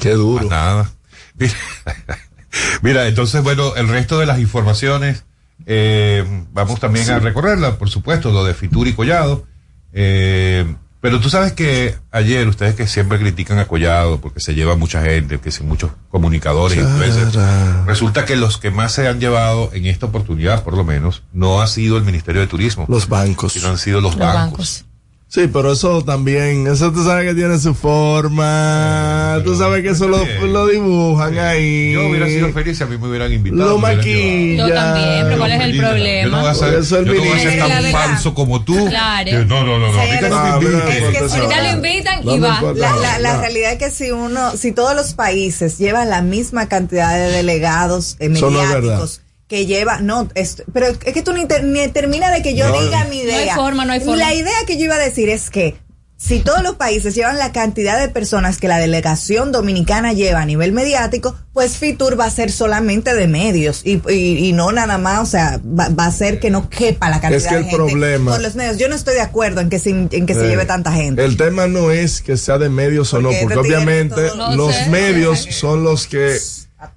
Qué 0.00 0.10
duro. 0.14 0.42
Más 0.44 0.50
nada. 0.50 0.90
Mira, 1.38 1.52
Mira, 2.82 3.06
entonces, 3.06 3.42
bueno, 3.42 3.74
el 3.76 3.88
resto 3.88 4.18
de 4.18 4.26
las 4.26 4.38
informaciones, 4.38 5.24
eh, 5.66 6.24
vamos 6.52 6.80
también 6.80 7.08
a 7.10 7.18
recorrerla, 7.18 7.76
por 7.78 7.90
supuesto, 7.90 8.30
lo 8.30 8.44
de 8.44 8.54
Fitur 8.54 8.88
y 8.88 8.92
Collado. 8.94 9.46
Eh, 9.92 10.64
pero 11.00 11.18
tú 11.18 11.30
sabes 11.30 11.52
que 11.52 11.96
ayer, 12.10 12.46
ustedes 12.46 12.74
que 12.74 12.86
siempre 12.86 13.18
critican 13.18 13.58
a 13.58 13.66
Collado 13.66 14.20
porque 14.20 14.38
se 14.40 14.54
lleva 14.54 14.76
mucha 14.76 15.00
gente, 15.02 15.38
que 15.38 15.50
son 15.50 15.66
muchos 15.66 15.90
comunicadores, 16.10 16.76
influencers, 16.76 17.38
resulta 17.86 18.26
que 18.26 18.36
los 18.36 18.58
que 18.58 18.70
más 18.70 18.92
se 18.92 19.08
han 19.08 19.18
llevado 19.18 19.70
en 19.72 19.86
esta 19.86 20.06
oportunidad, 20.06 20.62
por 20.62 20.76
lo 20.76 20.84
menos, 20.84 21.22
no 21.32 21.62
ha 21.62 21.66
sido 21.68 21.96
el 21.96 22.04
Ministerio 22.04 22.42
de 22.42 22.48
Turismo, 22.48 22.84
Los 22.86 23.08
bancos. 23.08 23.54
sino 23.54 23.68
han 23.68 23.78
sido 23.78 24.02
los, 24.02 24.14
Los 24.14 24.20
bancos. 24.20 24.42
bancos. 24.50 24.84
Sí, 25.32 25.48
pero 25.52 25.70
eso 25.74 26.02
también, 26.02 26.66
eso 26.66 26.90
tú 26.90 27.04
sabes 27.04 27.24
que 27.28 27.34
tiene 27.36 27.56
su 27.60 27.72
forma, 27.72 29.40
tú 29.44 29.54
sabes 29.54 29.82
que 29.84 29.90
eso 29.90 30.08
lo, 30.08 30.24
lo 30.46 30.66
dibujan 30.66 31.38
ahí. 31.38 31.92
Yo 31.92 32.08
hubiera 32.08 32.26
sido 32.26 32.52
feliz 32.52 32.76
si 32.78 32.82
a 32.82 32.86
mí 32.86 32.98
me 32.98 33.06
hubieran 33.08 33.32
invitado. 33.32 33.70
Lo 33.70 33.78
maquilla. 33.78 34.66
Yo 34.68 34.74
también, 34.74 35.26
pero 35.26 35.38
¿cuál 35.38 35.52
es 35.52 35.60
el 35.60 35.70
Feliz, 35.70 35.76
Yo 35.76 35.82
no 35.82 35.88
problema? 35.90 36.40
voy 36.40 36.50
a 36.50 36.54
ser, 36.54 37.04
yo 37.04 37.14
no 37.14 37.20
voy 37.20 37.28
a 37.30 37.38
ser 37.38 37.58
tan 37.60 37.84
falso 37.92 38.34
como 38.34 38.64
tú. 38.64 38.88
Claro. 38.88 39.24
Que 39.30 39.44
No, 39.44 39.64
no, 39.64 39.78
no, 39.78 39.92
no. 39.92 40.00
que 40.20 40.28
no 40.28 40.36
Ah, 40.36 40.58
me. 40.60 40.68
Es 40.68 41.18
que 41.18 41.28
si 41.28 41.36
no. 41.38 41.44
Ahorita 41.44 41.62
lo 41.62 41.70
invitan 41.76 42.24
No 42.24 42.34
y 42.34 42.38
va. 42.40 42.60
La, 42.74 42.90
No, 42.90 43.00
la, 43.00 43.18
la 43.20 43.34
no. 43.34 43.40
realidad 43.40 43.72
es 43.74 43.78
que 43.78 43.90
si 43.92 44.10
uno, 44.10 44.56
si 44.56 44.72
todos 44.72 44.96
los 44.96 45.14
países 45.14 45.78
llevan 45.78 46.10
la 46.10 46.22
misma 46.22 46.66
cantidad 46.68 47.14
de 47.14 47.30
delegados 47.30 48.16
eh, 48.18 48.30
Eso 48.32 48.50
no 48.50 48.60
es 48.62 48.68
verdad. 48.68 48.80
mediáticos 48.82 49.20
que 49.50 49.66
lleva, 49.66 50.00
no, 50.00 50.28
es- 50.34 50.62
pero 50.72 50.86
es 50.86 50.96
que 51.12 51.22
tú 51.22 51.32
ni, 51.34 51.44
ter- 51.46 51.64
ni 51.64 51.86
termina 51.88 52.30
de 52.30 52.40
que 52.40 52.54
yo 52.54 52.68
No. 52.68 52.80
diga 52.80 53.04
mi 53.04 53.16
No 53.24 53.32
hay 53.36 53.42
idea. 53.42 53.56
forma, 53.56 53.84
no 53.84 53.92
hay 53.92 53.98
forma. 54.00 54.16
La 54.16 54.32
idea 54.32 54.54
que 54.66 54.78
yo 54.78 54.84
iba 54.84 54.94
a 54.94 54.98
decir 54.98 55.28
es 55.28 55.50
que 55.50 55.76
si 56.16 56.38
todos 56.40 56.62
los 56.62 56.74
países 56.76 57.14
llevan 57.14 57.38
la 57.38 57.50
cantidad 57.50 57.98
de 57.98 58.08
personas 58.10 58.58
que 58.58 58.68
la 58.68 58.76
delegación 58.78 59.52
dominicana 59.52 60.12
lleva 60.12 60.42
a 60.42 60.44
nivel 60.44 60.70
mediático, 60.70 61.34
pues 61.54 61.78
Fitur 61.78 62.20
va 62.20 62.26
a 62.26 62.30
ser 62.30 62.52
solamente 62.52 63.14
de 63.14 63.26
medios 63.26 63.80
y, 63.84 64.00
y, 64.08 64.36
y 64.48 64.52
no 64.52 64.70
nada 64.70 64.98
más, 64.98 65.20
o 65.20 65.26
sea, 65.26 65.58
va, 65.64 65.88
va 65.88 66.04
a 66.06 66.12
ser 66.12 66.38
que 66.38 66.50
no 66.50 66.68
quepa 66.68 67.08
la 67.08 67.20
cantidad 67.20 67.38
Es 67.42 67.48
que 67.48 67.54
el 67.56 67.64
de 67.64 67.70
gente 67.70 67.76
problema- 67.76 68.32
por 68.32 68.40
los 68.42 68.54
medios. 68.54 68.76
Yo 68.76 68.88
no 68.88 68.94
estoy 68.94 69.14
de 69.14 69.22
acuerdo 69.22 69.62
en 69.62 69.68
que 69.70 69.78
se, 69.80 69.90
en 69.90 70.08
que 70.26 70.34
se 70.34 70.44
Eh, 70.44 70.48
lleve 70.48 70.64
tanta 70.66 70.92
gente. 70.92 71.24
El 71.24 71.36
tema 71.38 71.66
no 71.66 71.90
es 71.90 72.20
que 72.22 72.36
sea 72.36 72.58
de 72.58 72.68
medios 72.68 73.12
o 73.14 73.20
no, 73.22 73.30
Porque 73.30 73.42
porque 73.54 73.58
obviamente 73.58 74.28
No 74.36 74.54
los 74.54 74.74
sé. 74.76 74.90
medios 74.90 75.40
son 75.50 75.82
los 75.82 76.06
que 76.06 76.36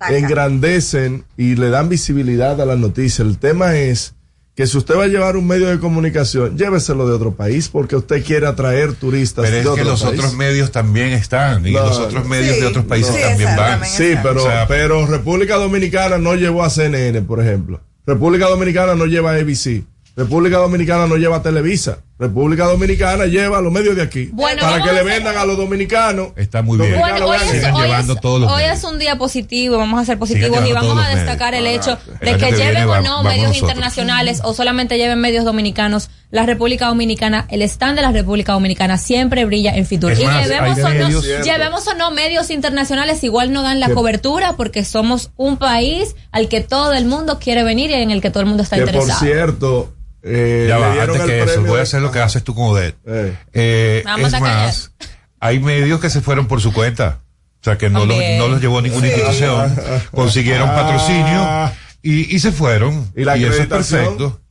Engrandecen 0.10 1.26
y 1.38 1.56
le 1.56 1.70
dan 1.70 1.90
visibilidad 1.90 2.60
a 2.62 2.66
la 2.66 2.76
noticia. 2.76 3.24
El 3.24 3.38
tema 3.38 3.76
es 3.78 4.16
que 4.56 4.68
si 4.68 4.78
usted 4.78 4.96
va 4.96 5.04
a 5.06 5.08
llevar 5.08 5.36
un 5.36 5.48
medio 5.48 5.68
de 5.68 5.80
comunicación, 5.80 6.58
lléveselo 6.58 7.08
de 7.08 7.14
otro 7.16 7.34
país 7.34 7.70
porque 7.70 7.96
usted 7.96 8.24
quiere 8.24 8.46
atraer 8.46 8.94
turistas 8.94 9.46
Pero 9.46 9.56
de 9.56 9.62
es 9.62 9.68
otro 9.68 9.84
que 9.84 9.90
los 9.90 10.04
país. 10.04 10.20
otros 10.20 10.36
medios 10.36 10.72
también 10.72 11.10
están. 11.10 11.66
Y 11.66 11.72
No, 11.72 11.86
los 11.86 11.98
otros 11.98 12.26
medios 12.28 12.56
sí, 12.56 12.62
de 12.62 12.68
otros 12.68 12.86
países 12.86 13.20
también 13.20 13.56
van. 13.56 13.84
Sí, 13.86 14.14
pero, 14.22 14.44
O 14.44 14.46
sea, 14.48 14.68
pero 14.68 15.06
República 15.08 15.56
Dominicana 15.56 16.18
no 16.20 16.36
llevó 16.36 16.64
a 16.64 16.70
CNN, 16.70 17.22
por 17.24 17.42
ejemplo. 17.42 17.82
República 18.06 18.48
Dominicana 18.48 18.96
no 18.96 19.06
lleva 19.06 19.32
a 19.32 19.36
ABC. 19.40 19.84
República 20.16 20.58
Dominicana 20.58 21.08
no 21.08 21.16
lleva 21.18 21.38
a 21.38 21.42
Televisa. 21.42 22.00
República 22.24 22.66
Dominicana 22.66 23.26
lleva 23.26 23.60
a 23.60 23.62
los 23.62 23.72
medios 23.72 23.96
de 23.96 24.02
aquí 24.02 24.30
Bueno, 24.34 24.62
para 24.62 24.84
que 24.84 24.90
a 24.90 24.94
le 24.94 25.04
vendan 25.04 25.38
a 25.38 25.46
los 25.46 25.56
dominicanos. 25.58 26.30
Está 26.36 26.62
muy 26.62 26.78
bien. 26.78 26.98
Bueno, 27.00 27.28
hoy, 27.28 27.38
es, 27.38 27.64
hoy 27.72 27.82
llevando 27.84 28.14
es- 28.14 28.22
todos 28.22 28.42
los 28.42 28.52
hoy 28.52 28.64
es 28.64 28.84
un 28.84 29.00
día 29.00 29.18
positivo, 29.18 29.78
vamos 29.78 30.02
a 30.02 30.06
ser 30.06 30.18
positivos 30.18 30.60
y 30.68 30.74
vamos 30.74 30.98
a 31.06 31.10
destacar 31.16 31.54
el 31.56 31.68
hecho 31.68 31.98
de 32.22 32.32
que 32.32 32.38
que 32.38 32.52
lleven 32.52 32.74
viene 32.74 32.86
o 32.86 33.02
no 33.02 33.24
medios 33.24 33.48
nosotros. 33.50 33.58
internacionales 33.58 34.42
o 34.44 34.54
solamente 34.54 34.98
lleven 34.98 35.20
medios 35.20 35.46
dominicanos, 35.46 36.10
la 36.32 36.46
República 36.46 36.88
Dominicana, 36.88 37.46
el 37.50 37.62
stand 37.62 37.96
de 37.96 38.02
la 38.02 38.12
República 38.12 38.54
Dominicana 38.54 38.98
siempre 38.98 39.46
brilla 39.46 39.76
en 39.76 39.86
Fitur. 39.86 40.14
Y 40.20 40.26
más, 40.26 40.48
llevemos, 40.48 40.80
o 40.80 40.82
no, 40.82 40.90
medios- 40.90 41.26
llevemos 41.46 41.88
o 41.88 41.94
no 41.94 42.12
medios 42.12 42.50
internacionales, 42.50 43.24
igual 43.24 43.52
no 43.54 43.62
dan 43.62 43.80
la 43.80 43.88
Que- 43.88 43.94
cobertura 43.94 44.54
porque 44.58 44.84
somos 44.84 45.32
un 45.38 45.58
país 45.58 46.16
al 46.32 46.48
que 46.50 46.62
todo 46.62 46.94
el 46.94 47.06
mundo 47.06 47.38
quiere 47.40 47.64
venir 47.64 47.92
y 47.92 47.94
en 47.94 48.10
el 48.12 48.22
que 48.22 48.32
todo 48.32 48.40
el 48.42 48.48
mundo 48.48 48.64
está 48.64 48.78
Que 48.78 48.82
por 48.84 48.90
interesado. 48.96 49.20
cierto, 49.26 49.94
eh, 50.24 50.66
Ya 50.68 50.80
le 50.80 50.82
va, 50.82 51.04
antes 51.04 51.22
el 51.22 51.28
que 51.28 51.44
eso, 51.44 51.62
voy 51.64 51.80
a 51.80 51.84
hacer 51.84 52.02
lo 52.02 52.12
que 52.12 52.20
haces 52.20 52.44
tú 52.44 52.56
con 52.56 52.70
Odette. 52.70 52.96
Eh. 53.06 53.38
Eh, 53.54 54.04
es 54.18 54.42
más, 54.42 54.92
hay 55.40 55.60
medios 55.60 56.00
que 56.00 56.10
se 56.10 56.22
fueron 56.22 56.48
por 56.48 56.62
su 56.62 56.74
cuenta. 56.74 57.20
O 57.62 57.64
sea, 57.64 57.78
que 57.78 57.90
no 57.90 58.06
los, 58.06 58.18
no 58.38 58.48
los 58.50 58.62
llevó 58.62 58.82
ninguna 58.82 59.08
institución. 59.08 59.74
Consiguieron 60.12 60.70
patrocinio 60.70 61.72
y, 62.02 62.36
y 62.36 62.40
se 62.40 62.52
fueron. 62.52 63.12
¿Y 63.16 63.24
la 63.24 63.36
eso 63.36 63.62
es 63.62 63.68
perfecto. 63.68 64.42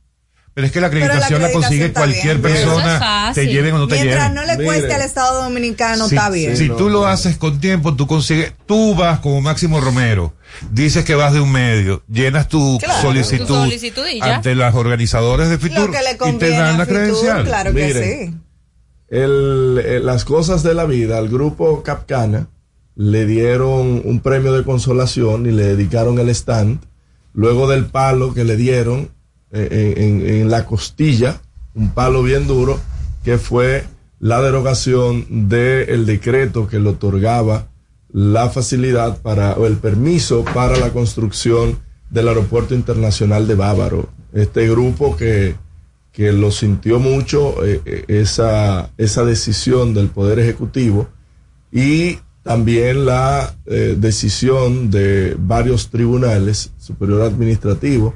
Pero 0.55 0.67
es 0.67 0.73
que 0.73 0.79
la 0.81 0.87
acreditación 0.87 1.41
la, 1.41 1.51
consigue 1.51 1.91
cualquier 1.93 2.37
bien. 2.37 2.53
Es 2.55 2.61
persona, 2.63 2.99
fácil. 2.99 3.43
te 3.47 3.51
lleven 3.51 3.73
o 3.73 3.79
no 3.79 3.87
te 3.87 3.95
Mientras 3.95 4.19
lleven. 4.29 4.35
no 4.35 4.45
le 4.45 4.53
Mire. 4.53 4.65
cueste 4.65 4.93
al 4.93 5.01
Estado 5.01 5.41
Dominicano, 5.43 6.07
Si, 6.07 6.15
está 6.15 6.29
bien. 6.29 6.55
si 6.57 6.69
no, 6.69 6.75
tú 6.75 6.89
lo 6.89 7.07
haces 7.07 7.37
con 7.37 7.59
tiempo, 7.59 7.95
tú 7.95 8.05
consigues, 8.05 8.53
tú 8.67 8.93
vas 8.93 9.17
como 9.19 9.41
Máximo 9.41 9.81
Romero, 9.81 10.35
dices 10.69 11.03
que 11.05 11.15
vas 11.15 11.33
de 11.33 11.39
un 11.39 11.51
medio, 11.51 12.03
llenas 12.07 12.47
tu 12.49 12.77
Claro. 12.79 13.01
solicitud, 13.01 13.47
Tu 13.47 13.53
solicitud 13.55 14.03
y 14.07 14.19
ya. 14.19 14.35
ante 14.35 14.53
los 14.53 14.75
organizadores 14.75 15.49
de 15.49 15.55
Lo 15.55 15.59
Fitur 15.59 15.89
que 15.91 15.97
le 16.03 16.09
y 16.09 16.11
te 16.13 16.17
conviene 16.17 16.55
dan 16.57 16.75
a 16.75 16.77
la 16.77 16.85
Fitur, 16.85 16.99
credencial. 16.99 17.43
claro 17.45 17.73
que 17.73 17.85
Mire. 17.87 18.25
sí. 18.27 18.35
el, 19.09 19.81
eh, 19.83 19.99
las 20.03 20.23
cosas 20.25 20.61
de 20.61 20.73
la 20.75 20.85
vida, 20.85 21.17
al 21.17 21.29
grupo 21.29 21.81
Capcana 21.83 22.47
le 22.95 23.25
dieron 23.25 24.01
un 24.05 24.19
premio 24.19 24.53
de 24.53 24.63
consolación 24.63 25.45
y 25.47 25.51
le 25.51 25.63
dedicaron 25.65 26.19
el 26.19 26.29
stand. 26.29 26.79
Luego 27.33 27.67
del 27.67 27.85
palo 27.87 28.35
que 28.35 28.43
le 28.43 28.55
dieron 28.55 29.09
en, 29.53 30.27
en- 30.27 30.49
la 30.49 30.65
costilla, 30.65 31.41
un 31.75 31.91
palo 31.91 32.23
bien 32.23 32.47
duro, 32.47 32.79
que 33.23 33.37
fue 33.37 33.83
la 34.19 34.41
derogación 34.41 35.47
del 35.49 36.05
decreto 36.05 36.67
que 36.67 36.79
le 36.79 36.89
otorgaba 36.89 37.67
la 38.11 38.49
facilidad 38.49 39.21
para, 39.21 39.53
o 39.53 39.65
el 39.65 39.77
permiso 39.77 40.43
para 40.53 40.77
la 40.77 40.89
construcción 40.91 41.79
del 42.09 42.27
Aeropuerto 42.27 42.75
Internacional 42.75 43.47
de 43.47 43.55
Bávaro. 43.55 44.09
Este 44.33 44.69
grupo 44.69 45.15
que, 45.17 45.55
que 46.11 46.31
lo 46.31 46.51
sintió 46.51 46.99
mucho 46.99 47.65
eh, 47.65 47.81
eh, 47.85 48.05
esa, 48.07 48.91
esa 48.97 49.25
decisión 49.25 49.93
del 49.93 50.07
Poder 50.09 50.39
Ejecutivo 50.39 51.07
y 51.71 52.19
también 52.43 53.05
la 53.05 53.55
eh, 53.65 53.95
decisión 53.97 54.91
de 54.91 55.35
varios 55.39 55.89
tribunales, 55.89 56.71
superior 56.77 57.21
administrativo, 57.23 58.13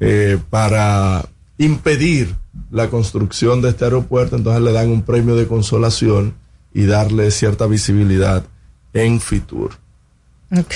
eh, 0.00 0.38
para 0.50 1.24
impedir 1.58 2.34
la 2.70 2.88
construcción 2.88 3.62
de 3.62 3.70
este 3.70 3.84
aeropuerto, 3.84 4.36
entonces 4.36 4.62
le 4.62 4.72
dan 4.72 4.88
un 4.88 5.02
premio 5.02 5.36
de 5.36 5.46
consolación 5.46 6.34
y 6.72 6.86
darle 6.86 7.30
cierta 7.30 7.66
visibilidad 7.66 8.44
en 8.92 9.20
Fitur. 9.20 9.72
Ok. 10.56 10.74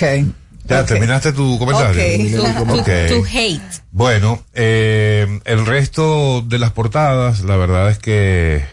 Ya, 0.68 0.84
terminaste 0.84 1.32
tu 1.32 1.58
comentario. 1.58 1.90
Ok. 1.90 1.96
Terminé 1.96 2.38
mi 2.38 2.54
To, 2.54 2.58
comentario. 2.58 3.16
to 3.16 3.24
hate. 3.24 3.60
Bueno, 3.90 4.42
eh, 4.54 5.40
el 5.44 5.66
resto 5.66 6.42
de 6.42 6.58
las 6.58 6.72
portadas, 6.72 7.42
la 7.42 7.56
verdad 7.56 7.90
es 7.90 7.98
que 7.98 8.64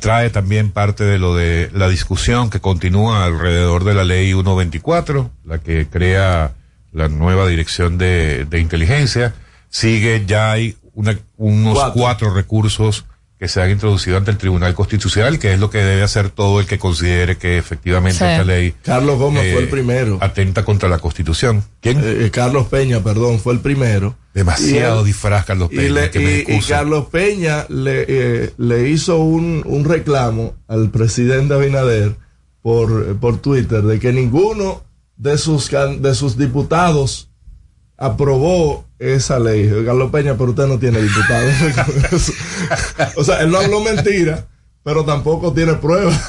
trae 0.00 0.30
también 0.30 0.70
parte 0.70 1.04
de 1.04 1.18
lo 1.18 1.34
de 1.34 1.70
la 1.72 1.88
discusión 1.88 2.50
que 2.50 2.60
continúa 2.60 3.24
alrededor 3.24 3.84
de 3.84 3.94
la 3.94 4.04
ley 4.04 4.32
124, 4.32 5.30
la 5.44 5.58
que 5.58 5.86
crea 5.86 6.52
la 6.92 7.08
nueva 7.08 7.46
dirección 7.46 7.98
de, 7.98 8.44
de 8.44 8.60
inteligencia. 8.60 9.34
Sigue, 9.70 10.24
ya 10.26 10.52
hay 10.52 10.76
una- 10.94 11.18
unos 11.36 11.74
Cuatro. 11.74 11.92
cuatro. 12.00 12.34
recursos 12.34 13.04
que 13.38 13.46
se 13.46 13.62
han 13.62 13.70
introducido 13.70 14.16
ante 14.16 14.32
el 14.32 14.36
Tribunal 14.36 14.74
Constitucional, 14.74 15.38
que 15.38 15.52
es 15.52 15.60
lo 15.60 15.70
que 15.70 15.78
debe 15.78 16.02
hacer 16.02 16.28
todo 16.30 16.58
el 16.58 16.66
que 16.66 16.76
considere 16.80 17.36
que 17.36 17.56
efectivamente 17.56 18.18
Sí. 18.18 18.24
esta 18.24 18.42
ley 18.42 18.74
Carlos 18.82 19.16
Gómez 19.16 19.44
eh, 19.44 19.52
fue 19.52 19.62
el 19.62 19.68
primero. 19.68 20.18
atenta 20.20 20.64
contra 20.64 20.88
la 20.88 20.98
Constitución. 20.98 21.62
¿Quién? 21.80 21.98
Eh, 22.00 22.26
eh, 22.26 22.30
Carlos 22.32 22.66
Peña, 22.66 22.98
perdón, 23.00 23.38
fue 23.38 23.52
el 23.52 23.60
primero. 23.60 24.16
Demasiado 24.34 25.00
él- 25.00 25.06
disfraz, 25.06 25.44
Carlos 25.44 25.68
Y, 25.70 25.76
Peña, 25.76 25.92
le- 25.92 26.10
que 26.10 26.18
me 26.18 26.56
y-. 26.56 26.60
Carlos 26.62 27.06
Peña 27.12 27.64
le, 27.68 28.04
eh, 28.08 28.54
le 28.58 28.88
hizo 28.88 29.18
un, 29.18 29.62
un 29.66 29.84
reclamo 29.84 30.56
al 30.66 30.90
presidente 30.90 31.54
Abinader 31.54 32.16
por, 32.60 33.18
por 33.20 33.38
Twitter 33.40 33.82
de 33.82 34.00
que 34.00 34.12
ninguno 34.12 34.82
de 35.16 35.38
sus, 35.38 35.70
de 35.70 36.14
sus 36.16 36.36
diputados 36.36 37.30
aprobó 37.96 38.84
esa 38.98 39.38
ley. 39.38 39.70
Carlos 39.84 40.10
Peña, 40.10 40.34
pero 40.36 40.50
usted 40.50 40.66
no 40.66 40.78
tiene 40.78 41.00
diputados. 41.00 41.54
o 43.16 43.24
sea, 43.24 43.42
él 43.42 43.50
no 43.50 43.58
habló 43.58 43.80
mentira, 43.80 44.46
pero 44.82 45.04
tampoco 45.04 45.52
tiene 45.52 45.74
pruebas. 45.74 46.20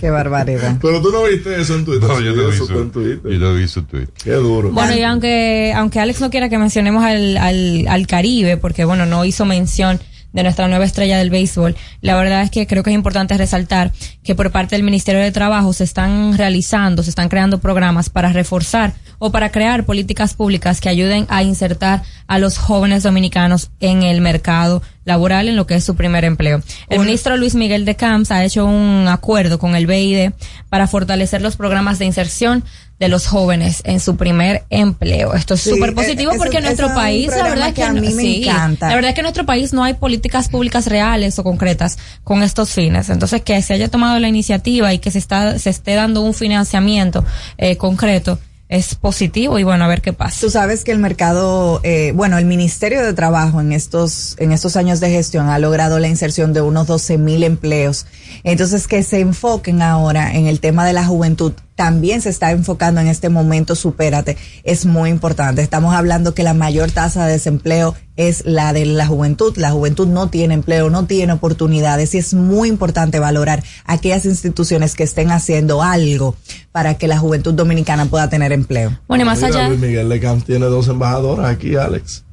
Qué 0.00 0.10
barbaridad. 0.10 0.76
pero 0.82 1.00
tú 1.00 1.10
no 1.10 1.24
viste 1.24 1.58
eso 1.58 1.74
en 1.74 1.84
Twitter. 1.84 2.08
No, 2.08 2.20
yo 2.20 2.34
no 2.34 2.48
vi 2.48 2.54
eso 2.54 2.80
en 2.80 2.90
Twitter. 2.90 3.32
yo 3.32 3.38
no 3.38 3.54
vi 3.54 3.66
su 3.66 3.82
tweet. 3.82 4.08
Qué 4.22 4.32
duro. 4.32 4.70
Bueno, 4.70 4.94
y 4.94 5.02
aunque, 5.02 5.72
aunque 5.74 6.00
Alex 6.00 6.20
no 6.20 6.30
quiera 6.30 6.50
que 6.50 6.58
mencionemos 6.58 7.02
al, 7.02 7.36
al, 7.38 7.86
al 7.88 8.06
Caribe, 8.06 8.58
porque 8.58 8.84
bueno, 8.84 9.06
no 9.06 9.24
hizo 9.24 9.46
mención 9.46 9.98
de 10.36 10.42
nuestra 10.42 10.68
nueva 10.68 10.84
estrella 10.84 11.16
del 11.16 11.30
béisbol, 11.30 11.74
la 12.02 12.14
verdad 12.14 12.42
es 12.42 12.50
que 12.50 12.66
creo 12.66 12.82
que 12.82 12.90
es 12.90 12.94
importante 12.94 13.36
resaltar 13.38 13.90
que 14.22 14.34
por 14.34 14.52
parte 14.52 14.76
del 14.76 14.82
Ministerio 14.82 15.22
de 15.22 15.32
Trabajo 15.32 15.72
se 15.72 15.82
están 15.82 16.36
realizando, 16.36 17.02
se 17.02 17.08
están 17.08 17.30
creando 17.30 17.58
programas 17.58 18.10
para 18.10 18.30
reforzar 18.32 18.92
o 19.18 19.32
para 19.32 19.50
crear 19.50 19.84
políticas 19.84 20.34
públicas 20.34 20.82
que 20.82 20.90
ayuden 20.90 21.24
a 21.30 21.42
insertar 21.42 22.02
a 22.26 22.38
los 22.38 22.58
jóvenes 22.58 23.02
dominicanos 23.02 23.70
en 23.80 24.02
el 24.02 24.20
mercado 24.20 24.82
laboral 25.06 25.48
en 25.48 25.56
lo 25.56 25.66
que 25.66 25.76
es 25.76 25.84
su 25.84 25.94
primer 25.94 26.24
empleo. 26.24 26.60
El 26.88 26.98
ministro 27.00 27.38
Luis 27.38 27.54
Miguel 27.54 27.86
de 27.86 27.94
Camps 27.94 28.30
ha 28.30 28.44
hecho 28.44 28.66
un 28.66 29.06
acuerdo 29.08 29.58
con 29.58 29.74
el 29.74 29.86
BID 29.86 30.32
para 30.68 30.86
fortalecer 30.86 31.40
los 31.40 31.56
programas 31.56 31.98
de 31.98 32.04
inserción 32.04 32.62
de 32.98 33.08
los 33.08 33.26
jóvenes 33.26 33.82
en 33.84 34.00
su 34.00 34.16
primer 34.16 34.64
empleo. 34.70 35.34
Esto 35.34 35.54
es 35.54 35.60
súper 35.60 35.90
eh, 35.90 35.92
positivo 35.92 36.32
porque 36.38 36.58
en 36.58 36.64
nuestro 36.64 36.94
país, 36.94 37.28
la 37.28 37.44
verdad 37.44 37.68
es 37.68 37.74
que 37.74 37.82
que, 37.82 37.84
a 37.84 37.92
mí 37.92 38.00
me 38.00 38.10
sí, 38.10 38.44
encanta. 38.44 38.88
la 38.88 38.94
verdad 38.94 39.10
es 39.10 39.14
que 39.14 39.20
en 39.20 39.24
nuestro 39.24 39.46
país 39.46 39.72
no 39.72 39.84
hay 39.84 39.94
políticas 39.94 40.48
públicas 40.48 40.86
reales 40.86 41.38
o 41.38 41.44
concretas 41.44 41.98
con 42.24 42.42
estos 42.42 42.70
fines. 42.70 43.10
Entonces, 43.10 43.42
que 43.42 43.60
se 43.62 43.74
haya 43.74 43.88
tomado 43.88 44.18
la 44.18 44.28
iniciativa 44.28 44.94
y 44.94 44.98
que 44.98 45.10
se 45.10 45.18
está, 45.18 45.58
se 45.58 45.70
esté 45.70 45.94
dando 45.94 46.22
un 46.22 46.32
financiamiento 46.32 47.24
eh, 47.58 47.76
concreto 47.76 48.38
es 48.68 48.96
positivo 48.96 49.58
y 49.58 49.64
bueno, 49.64 49.84
a 49.84 49.88
ver 49.88 50.02
qué 50.02 50.12
pasa. 50.12 50.40
Tú 50.40 50.50
sabes 50.50 50.82
que 50.82 50.90
el 50.90 50.98
mercado, 50.98 51.80
eh, 51.84 52.12
bueno, 52.14 52.36
el 52.36 52.46
Ministerio 52.46 53.04
de 53.04 53.12
Trabajo 53.12 53.60
en 53.60 53.72
estos, 53.72 54.34
en 54.38 54.52
estos 54.52 54.76
años 54.76 54.98
de 55.00 55.10
gestión 55.10 55.48
ha 55.48 55.58
logrado 55.58 55.98
la 55.98 56.08
inserción 56.08 56.52
de 56.52 56.62
unos 56.62 56.86
12 56.86 57.18
mil 57.18 57.44
empleos. 57.44 58.06
Entonces, 58.42 58.88
que 58.88 59.02
se 59.02 59.20
enfoquen 59.20 59.82
ahora 59.82 60.34
en 60.34 60.46
el 60.46 60.60
tema 60.60 60.84
de 60.84 60.92
la 60.92 61.04
juventud. 61.04 61.52
También 61.76 62.22
se 62.22 62.30
está 62.30 62.50
enfocando 62.50 63.00
en 63.00 63.06
este 63.06 63.28
momento, 63.28 63.74
supérate, 63.74 64.36
es 64.64 64.86
muy 64.86 65.10
importante. 65.10 65.62
Estamos 65.62 65.94
hablando 65.94 66.34
que 66.34 66.42
la 66.42 66.54
mayor 66.54 66.90
tasa 66.90 67.26
de 67.26 67.32
desempleo 67.32 67.94
es 68.16 68.44
la 68.46 68.72
de 68.72 68.86
la 68.86 69.06
juventud. 69.06 69.56
La 69.56 69.70
juventud 69.70 70.08
no 70.08 70.28
tiene 70.28 70.54
empleo, 70.54 70.90
no 70.90 71.06
tiene 71.06 71.34
oportunidades 71.34 72.14
y 72.14 72.18
es 72.18 72.34
muy 72.34 72.68
importante 72.68 73.18
valorar 73.18 73.62
aquellas 73.84 74.24
instituciones 74.24 74.94
que 74.94 75.04
estén 75.04 75.30
haciendo 75.30 75.82
algo 75.82 76.34
para 76.72 76.94
que 76.94 77.08
la 77.08 77.18
juventud 77.18 77.54
dominicana 77.54 78.06
pueda 78.06 78.28
tener 78.28 78.52
empleo. 78.52 78.98
Bueno, 79.06 79.24
y 79.24 79.26
más 79.26 79.42
Mira, 79.42 79.48
allá. 79.48 79.68
Luis 79.68 79.80
Miguel 79.80 80.08
Lecam 80.08 80.40
tiene 80.40 80.66
dos 80.66 80.88
embajadoras 80.88 81.46
aquí, 81.46 81.76
Alex. 81.76 82.25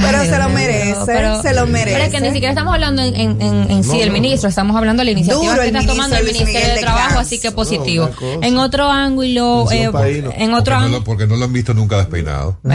Pero 0.00 0.24
se 0.24 0.38
lo 0.38 0.48
merece, 0.50 0.96
pero- 1.06 1.42
se 1.42 1.54
lo 1.54 1.66
merece. 1.66 1.92
Pero 1.96 2.04
es 2.04 2.10
que 2.12 2.20
ni 2.20 2.28
siquiera 2.30 2.50
estamos 2.50 2.72
hablando 2.74 3.02
en, 3.02 3.14
en, 3.14 3.42
en, 3.42 3.70
en 3.70 3.82
sí 3.84 3.90
No, 3.92 3.98
del 3.98 4.08
no, 4.08 4.12
ministro, 4.14 4.48
estamos 4.48 4.76
hablando 4.76 5.00
de 5.00 5.04
la 5.06 5.10
iniciativa 5.12 5.54
que 5.58 5.66
está 5.66 5.86
tomando 5.86 6.16
el 6.16 6.24
Ministerio 6.24 6.52
de 6.54 6.60
Miguel 6.60 6.74
de 6.76 6.80
Trabajo, 6.80 7.08
Camps. 7.14 7.20
así 7.26 7.38
que 7.40 7.48
No, 7.50 7.54
positivo. 7.56 8.10
cosa. 8.10 8.46
en 8.46 8.58
otro 8.58 8.90
ángulo, 8.90 9.66
eh, 9.70 9.90
¿no? 9.92 10.32
en 10.36 10.54
otro 10.54 10.64
porque, 10.64 10.70
no 10.70 10.76
ángulo. 10.76 10.98
lo, 10.98 11.04
porque 11.04 11.26
no 11.26 11.36
lo 11.36 11.44
han 11.44 11.52
visto 11.52 11.74
nunca 11.74 11.96
despeinado. 11.98 12.58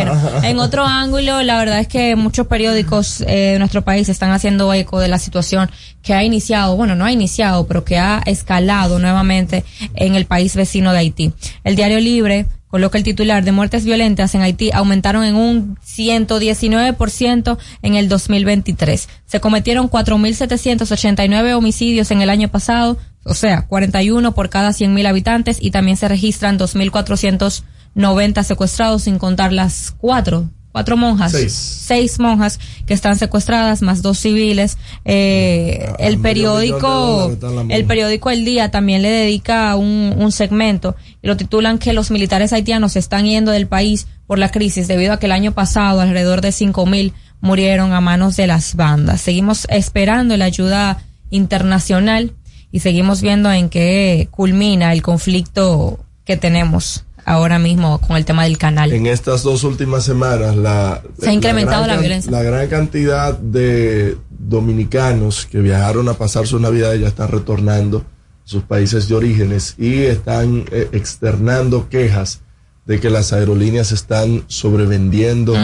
Bueno, 0.00 0.42
en 0.42 0.58
otro 0.58 0.84
ángulo, 0.86 1.42
la 1.42 1.58
verdad 1.58 1.78
es 1.80 1.88
que 1.88 2.16
muchos 2.16 2.46
periódicos 2.46 3.20
eh, 3.22 3.52
de 3.52 3.58
nuestro 3.58 3.82
país 3.82 4.08
están 4.08 4.30
haciendo 4.30 4.72
eco 4.72 4.98
de 4.98 5.08
la 5.08 5.18
situación 5.18 5.70
que 6.02 6.14
ha 6.14 6.22
iniciado, 6.24 6.76
bueno, 6.76 6.94
no 6.94 7.04
ha 7.04 7.12
iniciado, 7.12 7.66
pero 7.66 7.84
que 7.84 7.98
ha 7.98 8.22
escalado 8.24 8.98
nuevamente 8.98 9.64
en 9.94 10.14
el 10.14 10.24
país 10.24 10.56
vecino 10.56 10.92
de 10.92 10.98
Haití. 10.98 11.32
El 11.64 11.76
Diario 11.76 12.00
Libre 12.00 12.46
coloca 12.70 12.98
el 12.98 13.04
titular 13.04 13.44
de 13.44 13.52
muertes 13.52 13.84
violentas 13.84 14.34
en 14.34 14.42
Haití 14.42 14.70
aumentaron 14.72 15.24
en 15.24 15.34
un 15.34 15.76
119% 15.78 17.58
en 17.82 17.94
el 17.94 18.08
2023. 18.08 19.08
Se 19.26 19.40
cometieron 19.40 19.90
4.789 19.90 21.54
homicidios 21.54 22.10
en 22.10 22.22
el 22.22 22.30
año 22.30 22.48
pasado, 22.48 22.96
o 23.24 23.34
sea, 23.34 23.66
41 23.66 24.32
por 24.32 24.48
cada 24.48 24.70
100.000 24.70 25.06
habitantes 25.06 25.58
y 25.60 25.70
también 25.70 25.96
se 25.96 26.08
registran 26.08 26.58
2.490 26.58 28.42
secuestrados 28.44 29.02
sin 29.02 29.18
contar 29.18 29.52
las 29.52 29.90
cuatro 29.90 30.48
cuatro 30.72 30.96
monjas, 30.96 31.32
Seis. 31.32 32.18
monjas 32.20 32.60
que 32.86 32.94
están 32.94 33.16
secuestradas, 33.16 33.82
más 33.82 34.02
dos 34.02 34.18
civiles. 34.18 34.78
Eh, 35.04 35.86
Ah, 35.88 35.96
el 35.98 36.18
periódico, 36.18 37.36
el 37.68 37.84
periódico 37.84 38.30
El 38.30 38.44
Día 38.44 38.70
también 38.70 39.02
le 39.02 39.10
dedica 39.10 39.74
un, 39.76 40.14
un 40.16 40.32
segmento 40.32 40.96
y 41.22 41.26
lo 41.26 41.36
titulan 41.36 41.78
que 41.78 41.92
los 41.92 42.10
militares 42.10 42.52
haitianos 42.52 42.92
se 42.92 42.98
están 42.98 43.24
yendo 43.24 43.50
del 43.50 43.66
país 43.66 44.06
por 44.26 44.38
la 44.38 44.50
crisis 44.50 44.86
debido 44.88 45.12
a 45.12 45.18
que 45.18 45.26
el 45.26 45.32
año 45.32 45.52
pasado 45.52 46.00
alrededor 46.00 46.40
de 46.40 46.52
cinco 46.52 46.86
mil 46.86 47.12
murieron 47.40 47.92
a 47.92 48.00
manos 48.00 48.36
de 48.36 48.46
las 48.46 48.74
bandas. 48.76 49.20
Seguimos 49.20 49.66
esperando 49.70 50.36
la 50.36 50.44
ayuda 50.44 51.02
internacional 51.30 52.32
y 52.72 52.80
seguimos 52.80 53.20
viendo 53.20 53.50
en 53.50 53.68
qué 53.68 54.28
culmina 54.30 54.92
el 54.92 55.02
conflicto 55.02 55.98
que 56.24 56.36
tenemos 56.36 57.04
ahora 57.30 57.58
mismo 57.58 57.98
con 58.00 58.16
el 58.16 58.24
tema 58.24 58.44
del 58.44 58.58
canal. 58.58 58.92
En 58.92 59.06
estas 59.06 59.42
dos 59.42 59.64
últimas 59.64 60.04
semanas, 60.04 60.56
la, 60.56 61.02
Se 61.20 61.30
ha 61.30 61.32
incrementado 61.32 61.82
la 61.82 61.92
gran 61.94 62.00
violencia. 62.00 62.30
La 62.32 62.42
gran 62.42 62.66
cantidad 62.68 63.38
de 63.38 64.16
dominicanos 64.30 65.46
que 65.46 65.60
viajaron 65.60 66.08
a 66.08 66.14
pasar 66.14 66.46
sus 66.46 66.60
navidades 66.60 67.00
ya 67.00 67.08
están 67.08 67.28
retornando 67.28 67.98
a 67.98 68.04
sus 68.44 68.62
países 68.64 69.08
de 69.08 69.14
orígenes 69.14 69.74
y 69.78 70.02
están 70.02 70.64
eh, 70.72 70.88
externando 70.92 71.88
quejas 71.88 72.40
de 72.86 72.98
que 72.98 73.10
las 73.10 73.32
aerolíneas 73.32 73.92
están 73.92 74.42
sobrevendiendo 74.48 75.54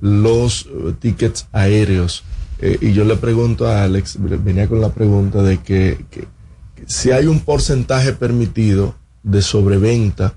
los 0.00 0.66
eh, 0.66 0.92
tickets 0.98 1.46
aéreos. 1.52 2.24
Eh, 2.60 2.78
y 2.80 2.92
yo 2.92 3.04
le 3.04 3.16
pregunto 3.16 3.66
a 3.68 3.84
Alex, 3.84 4.16
venía 4.18 4.66
con 4.68 4.80
la 4.80 4.90
pregunta 4.90 5.42
de 5.42 5.58
que, 5.58 6.04
que- 6.10 6.26
que 6.74 6.84
si 6.86 7.10
hay 7.10 7.26
un 7.26 7.40
porcentaje 7.40 8.12
permitido 8.12 8.94
de 9.22 9.40
sobreventa 9.40 10.34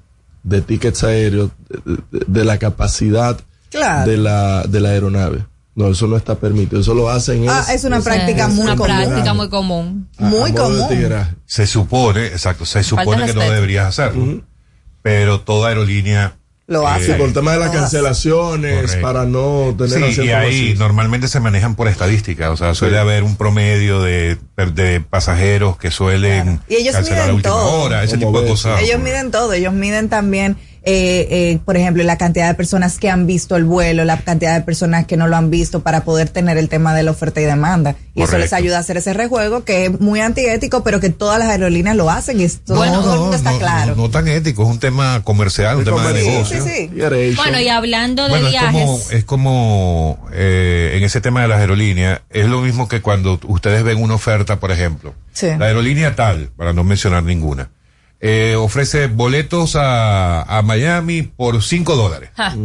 de 0.49 0.61
tickets 0.61 1.03
aéreos 1.03 1.51
de, 1.69 1.95
de- 2.11 2.25
de 2.27 2.45
la 2.45 2.57
capacidad 2.57 3.39
Claro. 3.69 4.09
de, 4.09 4.17
la, 4.17 4.63
de 4.63 4.79
la 4.81 4.89
aeronave. 4.89 5.45
No, 5.75 5.89
eso 5.89 6.07
no 6.07 6.17
está 6.17 6.35
permitido. 6.35 6.81
Eso 6.81 6.93
lo 6.93 7.09
hacen. 7.09 7.47
Ah, 7.47 7.63
es 7.73 7.83
una 7.85 8.01
práctica 8.01 8.47
muy 8.49 8.63
una 8.65 8.75
común. 8.75 8.95
práctica 8.97 9.33
muy 9.33 9.49
común. 9.49 10.09
a- 10.17 10.23
muy. 10.23 10.51
Se 11.45 11.67
supone, 11.67 12.25
exacto, 12.27 12.65
se 12.65 12.83
supone 12.83 13.11
que 13.27 13.33
no 13.33 13.39
respeto. 13.41 13.53
deberías 13.53 13.87
hacerlo. 13.87 14.41
Pero 15.01 15.39
toda 15.41 15.69
aerolínea 15.69 16.35
Lo 16.69 16.87
hace. 16.87 17.07
Sí, 17.07 17.11
por 17.13 17.27
el 17.27 17.33
tema 17.33 17.53
de 17.53 17.59
las 17.59 17.71
cancelaciones, 17.71 18.75
Correcto. 18.83 19.01
para 19.01 19.25
no 19.25 19.75
tener 19.77 20.13
Sí, 20.13 20.21
y 20.23 20.29
ahí 20.29 20.75
normalmente 20.77 21.27
se 21.27 21.39
manejan 21.39 21.73
por 21.75 21.87
estadística, 21.87 22.51
o 22.51 22.57
sea, 22.57 22.75
suele 22.75 22.95
Sí. 22.95 22.99
haber 23.01 23.23
un 23.23 23.35
promedio 23.35 24.01
de, 24.01 24.37
de 24.75 25.01
pasajeros 25.01 25.77
que 25.77 25.89
suelen 25.91 26.59
Y 26.69 26.75
ellos 26.75 26.93
cancelar 26.93 27.21
a 27.21 27.23
miden 27.23 27.35
última 27.37 27.53
todo. 27.55 27.81
hora, 27.81 28.03
ese 28.03 28.19
Como 28.19 28.27
tipo 28.27 28.39
de 28.41 28.43
ves. 28.45 28.51
cosas. 28.51 28.81
Ellos 28.83 28.99
miden 29.01 29.31
todo, 29.31 29.51
ellos 29.53 29.73
miden 29.73 30.09
también, 30.09 30.57
eh, 30.91 31.27
eh, 31.29 31.59
por 31.63 31.77
ejemplo, 31.77 32.01
la 32.03 32.17
cantidad 32.17 32.47
de 32.47 32.55
personas 32.55 32.97
que 32.97 33.11
han 33.11 33.27
visto 33.27 33.55
el 33.55 33.63
vuelo, 33.63 34.05
la 34.05 34.17
cantidad 34.17 34.55
de 34.57 34.61
personas 34.61 35.05
que 35.05 35.17
no 35.17 35.27
lo 35.27 35.35
han 35.35 35.51
visto 35.51 35.81
para 35.81 36.03
poder 36.03 36.29
tener 36.29 36.57
el 36.57 36.67
tema 36.67 36.95
de 36.95 37.03
la 37.03 37.11
oferta 37.11 37.39
y 37.41 37.43
demanda. 37.43 37.95
Y 38.15 38.23
eso 38.23 38.39
les 38.39 38.53
ayuda 38.53 38.77
a 38.77 38.79
hacer 38.79 38.97
ese 38.97 39.13
rejuego 39.13 39.63
que 39.63 39.85
es 39.85 40.01
muy 40.01 40.19
antiético, 40.19 40.83
pero 40.83 40.99
que 40.99 41.09
todas 41.11 41.37
las 41.37 41.49
aerolíneas 41.49 41.95
lo 41.95 42.09
hacen 42.09 42.41
y 42.41 42.43
esto 42.43 42.73
Bueno, 42.73 43.01
todo 43.01 43.13
el 43.13 43.19
mundo 43.19 43.35
está 43.35 43.51
no, 43.51 43.59
claro. 43.59 43.95
no, 43.95 44.03
no 44.03 44.09
tan 44.09 44.27
ético, 44.27 44.63
es 44.63 44.69
un 44.69 44.79
tema 44.79 45.23
comercial, 45.23 45.75
un 45.75 45.81
Es 45.83 45.85
tema 45.85 46.07
de 46.11 46.23
negocio. 46.23 46.63
Sí, 46.65 46.89
sí. 46.89 47.35
Bueno, 47.35 47.59
y 47.59 47.67
hablando 47.67 48.23
de 48.23 48.29
Bueno, 48.31 48.47
es 48.47 48.51
viajes. 48.51 48.71
como, 48.71 48.99
es 49.11 49.23
como 49.25 50.27
eh, 50.33 50.93
en 50.95 51.03
ese 51.03 51.21
tema 51.21 51.43
de 51.43 51.49
las 51.49 51.59
aerolíneas, 51.59 52.21
es 52.31 52.47
lo 52.47 52.61
mismo 52.61 52.87
que 52.87 53.01
cuando 53.01 53.39
ustedes 53.47 53.83
ven 53.83 54.01
una 54.01 54.15
oferta, 54.15 54.59
por 54.59 54.71
ejemplo. 54.71 55.13
Sí. 55.33 55.47
La 55.57 55.67
aerolínea 55.67 56.15
tal, 56.15 56.49
para 56.57 56.73
no 56.73 56.83
mencionar 56.83 57.23
ninguna, 57.23 57.69
eh, 58.21 58.55
ofrece 58.57 59.07
boletos 59.07 59.75
a, 59.75 60.41
a 60.43 60.61
Miami 60.61 61.23
por 61.23 61.61
5 61.63 61.95
dólares. 61.95 62.29
Ja. 62.35 62.55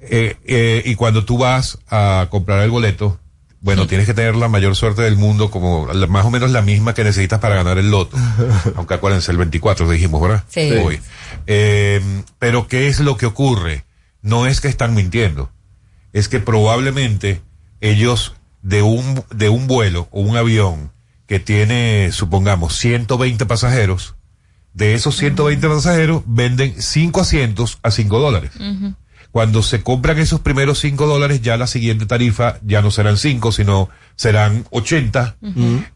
Eh, 0.00 0.36
eh, 0.44 0.82
y 0.84 0.94
cuando 0.94 1.24
tú 1.24 1.38
vas 1.38 1.78
a 1.88 2.26
comprar 2.30 2.60
el 2.62 2.70
boleto, 2.70 3.18
bueno, 3.60 3.86
tienes 3.86 4.06
que 4.06 4.14
tener 4.14 4.36
la 4.36 4.48
mayor 4.48 4.76
suerte 4.76 5.02
del 5.02 5.16
mundo, 5.16 5.50
como 5.50 5.88
la- 5.92 6.06
más 6.06 6.24
o 6.26 6.30
menos 6.30 6.50
la 6.50 6.62
misma 6.62 6.94
que 6.94 7.02
necesitas 7.02 7.40
para 7.40 7.56
ganar 7.56 7.78
el 7.78 7.90
loto. 7.90 8.16
Aunque 8.76 8.94
acuérdense, 8.94 9.32
el 9.32 9.38
24 9.38 9.88
dijimos, 9.90 10.20
¿verdad? 10.22 10.44
Sí. 10.48 10.70
Hoy. 10.72 11.00
Eh, 11.46 12.00
pero 12.38 12.68
¿qué 12.68 12.88
es 12.88 13.00
lo 13.00 13.16
que 13.16 13.26
ocurre? 13.26 13.84
No 14.22 14.46
es 14.46 14.60
que 14.60 14.68
están 14.68 14.94
mintiendo, 14.94 15.50
es 16.12 16.28
que 16.28 16.40
probablemente 16.40 17.40
ellos 17.80 18.34
de 18.62 18.82
un, 18.82 19.24
de 19.34 19.48
un 19.48 19.66
vuelo 19.68 20.08
o 20.10 20.20
un 20.20 20.36
avión 20.36 20.90
que 21.26 21.38
tiene, 21.40 22.10
supongamos, 22.12 22.76
120 22.76 23.46
pasajeros, 23.46 24.15
de 24.76 24.92
esos 24.92 25.16
120 25.16 25.68
pasajeros 25.68 26.22
venden 26.26 26.74
5 26.76 27.22
asientos 27.22 27.78
a 27.82 27.90
5 27.90 28.18
dólares. 28.18 28.50
Cuando 29.30 29.62
se 29.62 29.82
compran 29.82 30.18
esos 30.18 30.40
primeros 30.40 30.80
5 30.80 31.06
dólares, 31.06 31.40
ya 31.40 31.56
la 31.56 31.66
siguiente 31.66 32.04
tarifa 32.04 32.58
ya 32.62 32.82
no 32.82 32.90
serán 32.90 33.16
5, 33.16 33.52
sino 33.52 33.88
serán 34.16 34.66
80, 34.70 35.36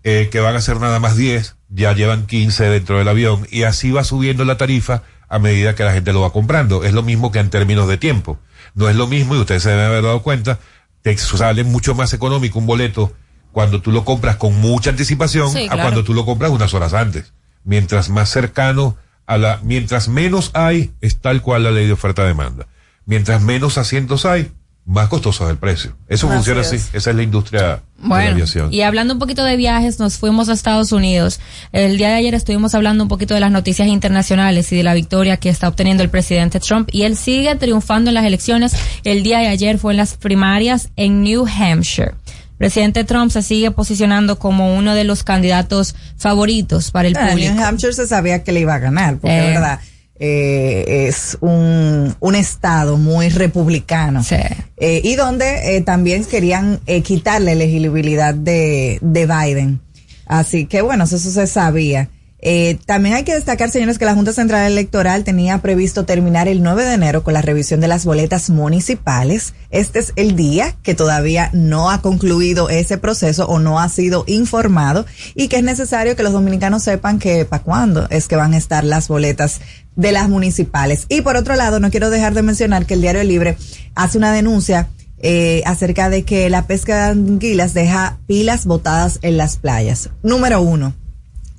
eh, 0.02 0.30
que 0.32 0.40
van 0.40 0.56
a 0.56 0.62
ser 0.62 0.80
nada 0.80 0.98
más 0.98 1.16
10, 1.16 1.56
ya 1.68 1.92
llevan 1.92 2.26
15 2.26 2.70
dentro 2.70 2.96
del 2.96 3.08
avión, 3.08 3.46
y 3.50 3.64
así 3.64 3.90
va 3.90 4.02
subiendo 4.02 4.46
la 4.46 4.56
tarifa 4.56 5.02
a 5.28 5.38
medida 5.38 5.74
que 5.74 5.84
la 5.84 5.92
gente 5.92 6.14
lo 6.14 6.22
va 6.22 6.32
comprando. 6.32 6.82
Es 6.82 6.94
lo 6.94 7.02
mismo 7.02 7.30
que 7.30 7.38
en 7.38 7.50
términos 7.50 7.86
de 7.86 7.98
tiempo. 7.98 8.38
No 8.74 8.88
es 8.88 8.96
lo 8.96 9.06
mismo, 9.06 9.36
y 9.36 9.40
ustedes 9.40 9.62
se 9.62 9.70
deben 9.70 9.84
haber 9.84 10.04
dado 10.04 10.22
cuenta, 10.22 10.58
te 11.02 11.16
sale 11.18 11.64
mucho 11.64 11.94
más 11.94 12.14
económico 12.14 12.58
un 12.58 12.66
boleto 12.66 13.12
cuando 13.52 13.82
tú 13.82 13.92
lo 13.92 14.06
compras 14.06 14.36
con 14.36 14.58
mucha 14.58 14.90
anticipación 14.90 15.50
Sí, 15.50 15.66
a 15.68 15.76
cuando 15.76 16.02
tú 16.02 16.14
lo 16.14 16.24
compras 16.24 16.50
unas 16.50 16.72
horas 16.72 16.94
antes. 16.94 17.34
Mientras 17.64 18.08
más 18.08 18.30
cercano 18.30 18.96
a 19.26 19.38
la, 19.38 19.60
mientras 19.62 20.08
menos 20.08 20.50
hay, 20.54 20.92
es 21.00 21.18
tal 21.18 21.42
cual 21.42 21.64
la 21.64 21.70
ley 21.70 21.86
de 21.86 21.92
oferta-demanda. 21.92 22.66
Mientras 23.06 23.42
menos 23.42 23.78
asientos 23.78 24.26
hay, 24.26 24.50
más 24.86 25.08
costoso 25.08 25.44
es 25.44 25.50
el 25.50 25.56
precio. 25.56 25.96
Eso 26.08 26.28
funciona 26.28 26.62
así. 26.62 26.76
es. 26.76 26.90
Esa 26.92 27.10
es 27.10 27.16
la 27.16 27.22
industria 27.22 27.60
de 27.62 28.08
la 28.08 28.30
aviación. 28.30 28.72
y 28.72 28.80
hablando 28.80 29.14
un 29.14 29.20
poquito 29.20 29.44
de 29.44 29.56
viajes, 29.56 30.00
nos 30.00 30.16
fuimos 30.16 30.48
a 30.48 30.52
Estados 30.52 30.90
Unidos. 30.90 31.38
El 31.70 31.96
día 31.96 32.08
de 32.08 32.14
ayer 32.14 32.34
estuvimos 32.34 32.74
hablando 32.74 33.04
un 33.04 33.08
poquito 33.08 33.34
de 33.34 33.40
las 33.40 33.52
noticias 33.52 33.86
internacionales 33.86 34.72
y 34.72 34.76
de 34.76 34.82
la 34.82 34.94
victoria 34.94 35.36
que 35.36 35.48
está 35.48 35.68
obteniendo 35.68 36.02
el 36.02 36.08
presidente 36.08 36.58
Trump 36.58 36.88
y 36.90 37.02
él 37.02 37.16
sigue 37.16 37.54
triunfando 37.54 38.10
en 38.10 38.14
las 38.14 38.24
elecciones. 38.24 38.74
El 39.04 39.22
día 39.22 39.38
de 39.38 39.46
ayer 39.46 39.78
fue 39.78 39.92
en 39.92 39.98
las 39.98 40.14
primarias 40.16 40.88
en 40.96 41.22
New 41.22 41.46
Hampshire. 41.46 42.14
Presidente 42.60 43.04
Trump 43.04 43.30
se 43.32 43.40
sigue 43.40 43.70
posicionando 43.70 44.38
como 44.38 44.76
uno 44.76 44.94
de 44.94 45.04
los 45.04 45.24
candidatos 45.24 45.94
favoritos 46.18 46.90
para 46.90 47.08
el 47.08 47.16
Ah, 47.16 47.30
público. 47.30 47.54
New 47.54 47.64
Hampshire 47.64 47.94
se 47.94 48.06
sabía 48.06 48.44
que 48.44 48.52
le 48.52 48.60
iba 48.60 48.74
a 48.74 48.78
ganar, 48.78 49.16
porque 49.16 49.34
Eh. 49.34 49.46
es 49.48 49.54
verdad, 49.54 49.80
eh, 50.18 51.06
es 51.08 51.38
un, 51.40 52.14
un 52.20 52.34
estado 52.34 52.98
muy 52.98 53.30
republicano. 53.30 54.22
Sí. 54.22 54.36
Eh, 54.76 55.00
y 55.02 55.16
donde 55.16 55.74
eh, 55.76 55.80
también 55.80 56.22
querían 56.26 56.80
eh, 56.84 57.00
quitarle 57.00 57.52
elegibilidad 57.52 58.34
de, 58.34 58.98
de 59.00 59.26
Biden. 59.26 59.80
Así 60.26 60.66
que 60.66 60.82
bueno, 60.82 61.04
eso 61.04 61.18
se 61.18 61.46
sabía. 61.46 62.10
Eh, 62.42 62.78
también 62.86 63.14
hay 63.14 63.24
que 63.24 63.34
destacar, 63.34 63.70
señores, 63.70 63.98
que 63.98 64.06
la 64.06 64.14
Junta 64.14 64.32
Central 64.32 64.70
Electoral 64.70 65.24
tenía 65.24 65.58
previsto 65.58 66.04
terminar 66.04 66.48
el 66.48 66.62
9 66.62 66.84
de 66.84 66.94
enero 66.94 67.22
con 67.22 67.34
la 67.34 67.42
revisión 67.42 67.80
de 67.80 67.88
las 67.88 68.04
boletas 68.04 68.48
municipales. 68.48 69.54
Este 69.70 69.98
es 69.98 70.12
el 70.16 70.36
día 70.36 70.74
que 70.82 70.94
todavía 70.94 71.50
no 71.52 71.90
ha 71.90 72.00
concluido 72.00 72.70
ese 72.70 72.96
proceso 72.96 73.46
o 73.46 73.58
no 73.58 73.78
ha 73.78 73.88
sido 73.88 74.24
informado 74.26 75.04
y 75.34 75.48
que 75.48 75.56
es 75.56 75.62
necesario 75.62 76.16
que 76.16 76.22
los 76.22 76.32
dominicanos 76.32 76.82
sepan 76.82 77.18
que 77.18 77.44
para 77.44 77.62
cuándo 77.62 78.06
es 78.10 78.26
que 78.26 78.36
van 78.36 78.54
a 78.54 78.58
estar 78.58 78.84
las 78.84 79.08
boletas 79.08 79.60
de 79.96 80.12
las 80.12 80.28
municipales. 80.28 81.04
Y 81.08 81.20
por 81.20 81.36
otro 81.36 81.56
lado, 81.56 81.78
no 81.78 81.90
quiero 81.90 82.08
dejar 82.08 82.32
de 82.32 82.42
mencionar 82.42 82.86
que 82.86 82.94
el 82.94 83.02
Diario 83.02 83.22
Libre 83.22 83.56
hace 83.94 84.16
una 84.16 84.32
denuncia 84.32 84.88
eh, 85.22 85.62
acerca 85.66 86.08
de 86.08 86.22
que 86.22 86.48
la 86.48 86.66
pesca 86.66 87.04
de 87.04 87.10
anguilas 87.10 87.74
deja 87.74 88.18
pilas 88.26 88.64
botadas 88.64 89.18
en 89.20 89.36
las 89.36 89.58
playas. 89.58 90.08
Número 90.22 90.62
uno, 90.62 90.94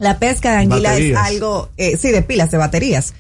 la 0.02 0.18
pesca 0.18 0.52
de 0.52 0.58
anguilas 0.58 0.94
es 0.94 1.14
Baterías. 1.14 1.28
algo, 1.28 1.70
eh, 1.78 1.96
sí, 1.96 2.10
de 2.10 2.24
pilas, 2.24 2.50
de 2.50 2.58
baterías. 2.58 3.14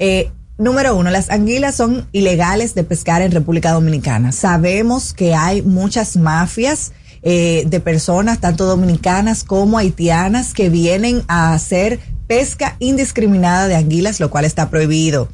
Eh, 0.00 0.30
número 0.58 0.96
uno, 0.96 1.10
las 1.10 1.30
anguilas 1.30 1.76
son 1.76 2.08
ilegales 2.10 2.74
de 2.74 2.82
pescar 2.82 3.22
en 3.22 3.30
República 3.30 3.70
Dominicana. 3.70 4.32
Sabemos 4.32 5.14
que 5.14 5.36
hay 5.36 5.62
muchas 5.62 6.16
mafias 6.16 6.90
eh, 7.22 7.62
de 7.68 7.78
personas, 7.78 8.40
tanto 8.40 8.66
dominicanas 8.66 9.44
como 9.44 9.78
haitianas, 9.78 10.54
que 10.54 10.70
vienen 10.70 11.22
a 11.28 11.54
hacer 11.54 12.00
pesca 12.26 12.74
indiscriminada 12.80 13.68
de 13.68 13.76
anguilas, 13.76 14.18
lo 14.18 14.28
cual 14.28 14.44
está 14.44 14.70
prohibido. 14.70 15.28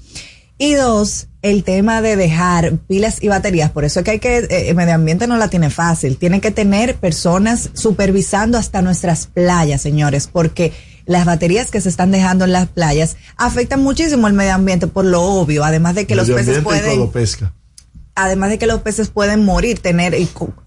Y 0.59 0.75
dos, 0.75 1.29
el 1.41 1.65
tema 1.65 2.03
de 2.03 2.17
dejar 2.17 2.77
pilas 2.87 3.23
y 3.23 3.29
baterías. 3.29 3.71
Por 3.71 3.87
eso 3.87 4.01
es 4.01 4.05
que 4.05 4.11
hay 4.11 4.19
que, 4.19 4.39
eh, 4.41 4.69
el 4.69 4.75
medio 4.75 4.95
ambiente 4.95 5.27
no 5.27 5.39
la 5.39 5.49
tiene 5.49 5.71
fácil. 5.71 6.19
Tiene 6.19 6.43
que 6.43 6.51
tener 6.51 6.97
personas 6.97 7.71
supervisando 7.73 8.59
hasta 8.59 8.83
nuestras 8.83 9.27
playas, 9.27 9.81
señores, 9.81 10.29
porque 10.31 10.75
las 11.11 11.25
baterías 11.25 11.73
que 11.73 11.81
se 11.81 11.89
están 11.89 12.13
dejando 12.13 12.45
en 12.45 12.53
las 12.53 12.69
playas 12.69 13.17
afectan 13.37 13.83
muchísimo 13.83 14.29
el 14.29 14.33
medio 14.33 14.55
ambiente 14.55 14.87
por 14.87 15.05
lo 15.05 15.23
obvio. 15.23 15.65
Además 15.65 15.97
de 15.97 16.07
que 16.07 16.15
los 16.15 16.31
peces 16.31 16.63
pueden, 16.63 17.11
pesca. 17.11 17.53
además 18.15 18.51
de 18.51 18.59
que 18.59 18.69
los 18.69 18.83
peces 18.83 19.09
pueden 19.09 19.45
morir, 19.45 19.81
tener 19.81 20.15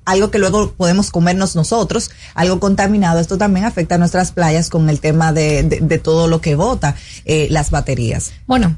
algo 0.03 0.31
que 0.31 0.39
luego 0.39 0.73
podemos 0.73 1.11
comernos 1.11 1.55
nosotros, 1.55 2.11
algo 2.35 2.59
contaminado, 2.59 3.21
esto 3.21 3.37
también 3.37 3.65
afecta 3.65 3.95
a 3.95 3.97
nuestras 3.97 4.33
playas 4.33 4.69
con 4.69 4.89
el 4.89 4.99
tema 4.99 5.31
de, 5.31 5.63
de, 5.63 5.79
de 5.79 5.97
todo 5.97 6.27
lo 6.27 6.41
que 6.41 6.55
bota 6.55 6.95
eh, 7.23 7.47
las 7.49 7.71
baterías. 7.71 8.33
Bueno, 8.45 8.75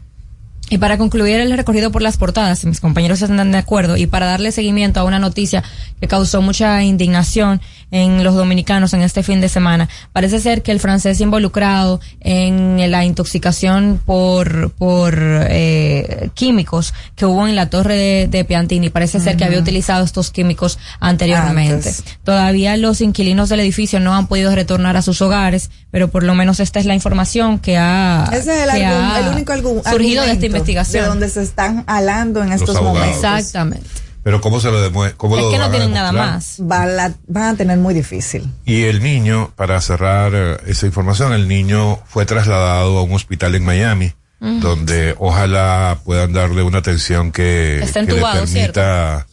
Y 0.69 0.79
para 0.79 0.97
concluir 0.97 1.39
el 1.39 1.55
recorrido 1.55 1.91
por 1.91 2.01
las 2.01 2.17
portadas, 2.17 2.57
si 2.59 2.65
mis 2.67 2.79
compañeros 2.79 3.21
están 3.21 3.51
de 3.51 3.57
acuerdo, 3.57 3.97
y 3.97 4.07
para 4.07 4.25
darle 4.25 4.51
seguimiento 4.51 4.99
a 4.99 5.03
una 5.03 5.19
noticia 5.19 5.63
que 5.99 6.07
causó 6.07 6.41
mucha 6.41 6.81
indignación 6.83 7.61
en 7.95 8.23
los 8.23 8.35
dominicanos 8.35 8.93
en 8.93 9.01
este 9.01 9.23
fin 9.23 9.39
de 9.41 9.47
semana, 9.49 9.87
parece 10.11 10.39
ser 10.39 10.61
que 10.63 10.71
el 10.71 10.79
francés 10.79 11.21
involucrado 11.21 12.01
en 12.19 12.91
la 12.91 13.05
intoxicación 13.05 14.01
por, 14.05 14.71
por 14.71 15.13
eh, 15.17 16.29
químicos 16.33 16.93
que 17.15 17.25
hubo 17.25 17.47
en 17.47 17.55
la 17.55 17.69
torre 17.69 17.95
de, 17.95 18.27
de 18.27 18.43
Piantini, 18.43 18.89
parece 18.89 19.19
ser 19.19 19.37
que 19.37 19.45
había 19.45 19.59
utilizado 19.59 20.03
estos 20.03 20.29
químicos 20.31 20.77
anteriormente. 20.99 21.73
Antes. 21.89 22.03
Todavía 22.23 22.75
los 22.77 23.01
inquilinos 23.01 23.49
del 23.49 23.61
edificio 23.61 23.99
no 23.99 24.13
han 24.13 24.27
podido 24.27 24.53
retornar 24.53 24.97
a 24.97 25.01
sus 25.01 25.21
hogares, 25.21 25.69
pero 25.91 26.09
por 26.09 26.23
lo 26.23 26.35
menos 26.35 26.59
esta 26.59 26.79
es 26.79 26.85
la 26.85 26.95
información 26.95 27.59
que 27.59 27.77
ha, 27.77 28.29
Ese 28.33 28.39
es 28.63 28.67
el, 28.67 28.71
que 28.75 28.85
argu- 28.85 29.11
ha 29.13 29.19
el 29.19 29.27
único 29.35 29.53
argu- 29.53 29.89
surgido 29.89 30.23
de 30.23 30.31
esta 30.31 30.45
investigación. 30.45 31.03
De 31.03 31.09
donde 31.09 31.29
se 31.29 31.43
están 31.43 31.83
alando 31.87 32.43
en 32.43 32.51
estos 32.51 32.81
momentos. 32.81 33.15
Exactamente. 33.15 33.87
Pero 34.25 34.41
¿cómo 34.41 34.59
se 34.59 34.71
lo 34.71 34.81
demuestra? 34.81 35.15
¿Cómo 35.19 35.37
Es 35.37 35.43
lo 35.43 35.51
que 35.51 35.59
no 35.59 35.69
tienen 35.69 35.93
nada 35.93 36.11
más. 36.11 36.55
Van 36.57 36.99
a, 36.99 37.13
van 37.27 37.43
a 37.53 37.55
tener 37.55 37.77
muy 37.77 37.93
difícil. 37.93 38.51
Y 38.65 38.85
el 38.85 39.03
niño, 39.03 39.51
para 39.55 39.79
cerrar 39.81 40.31
eh, 40.33 40.57
esa 40.65 40.87
información, 40.87 41.31
el 41.31 41.47
niño 41.47 41.99
fue 42.07 42.25
trasladado 42.25 42.97
a 42.97 43.03
un 43.03 43.13
hospital 43.13 43.53
en 43.53 43.63
Miami, 43.63 44.13
donde 44.39 45.13
ojalá 45.19 45.99
puedan 46.03 46.33
darle 46.33 46.63
una 46.63 46.79
atención 46.79 47.31
que, 47.31 47.83
Está 47.83 48.03
que 48.03 48.13
le 48.13 48.21
permita 48.23 49.27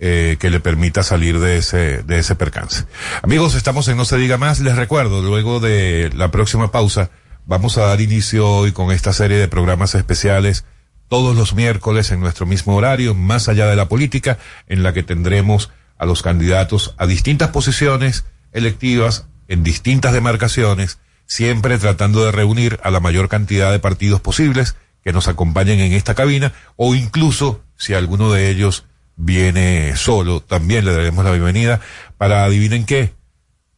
eh, 0.00 0.36
que 0.40 0.50
le 0.50 0.58
permita 0.58 1.04
salir 1.04 1.38
de 1.38 1.58
ese 1.58 2.02
de 2.02 2.18
ese 2.18 2.34
percance. 2.34 2.86
Amigos, 3.22 3.54
estamos 3.54 3.86
en 3.86 3.96
No 3.96 4.04
se 4.04 4.16
diga 4.16 4.36
más. 4.36 4.58
Les 4.58 4.74
recuerdo, 4.74 5.22
luego 5.22 5.60
de 5.60 6.10
la 6.12 6.32
próxima 6.32 6.72
pausa, 6.72 7.08
vamos 7.46 7.78
a 7.78 7.82
dar 7.82 8.00
inicio 8.00 8.48
hoy 8.48 8.72
con 8.72 8.90
esta 8.90 9.12
serie 9.12 9.38
de 9.38 9.46
programas 9.46 9.94
especiales 9.94 10.64
todos 11.08 11.36
los 11.36 11.54
miércoles 11.54 12.10
en 12.10 12.20
nuestro 12.20 12.46
mismo 12.46 12.74
horario, 12.76 13.14
más 13.14 13.48
allá 13.48 13.66
de 13.66 13.76
la 13.76 13.88
política, 13.88 14.38
en 14.66 14.82
la 14.82 14.92
que 14.92 15.02
tendremos 15.02 15.70
a 15.98 16.06
los 16.06 16.22
candidatos 16.22 16.94
a 16.98 17.06
distintas 17.06 17.50
posiciones 17.50 18.24
electivas 18.52 19.26
en 19.48 19.62
distintas 19.62 20.12
demarcaciones, 20.12 20.98
siempre 21.26 21.78
tratando 21.78 22.24
de 22.24 22.32
reunir 22.32 22.80
a 22.82 22.90
la 22.90 23.00
mayor 23.00 23.28
cantidad 23.28 23.70
de 23.70 23.78
partidos 23.78 24.20
posibles 24.20 24.76
que 25.02 25.12
nos 25.12 25.28
acompañen 25.28 25.80
en 25.80 25.92
esta 25.92 26.14
cabina, 26.14 26.52
o 26.76 26.94
incluso 26.94 27.62
si 27.76 27.94
alguno 27.94 28.32
de 28.32 28.48
ellos 28.50 28.86
viene 29.16 29.96
solo, 29.96 30.40
también 30.40 30.84
le 30.84 30.92
daremos 30.92 31.24
la 31.24 31.32
bienvenida 31.32 31.80
para, 32.16 32.44
adivinen 32.44 32.86
qué, 32.86 33.12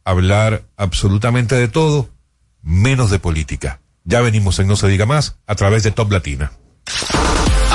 hablar 0.05 0.63
absolutamente 0.77 1.55
de 1.55 1.67
todo, 1.67 2.09
menos 2.61 3.11
de 3.11 3.19
política. 3.19 3.81
Ya 4.05 4.21
venimos 4.21 4.57
en 4.59 4.67
No 4.67 4.77
se 4.77 4.87
diga 4.87 5.05
más 5.05 5.37
a 5.47 5.55
través 5.55 5.83
de 5.83 5.91
Top 5.91 6.11
Latina. 6.11 6.53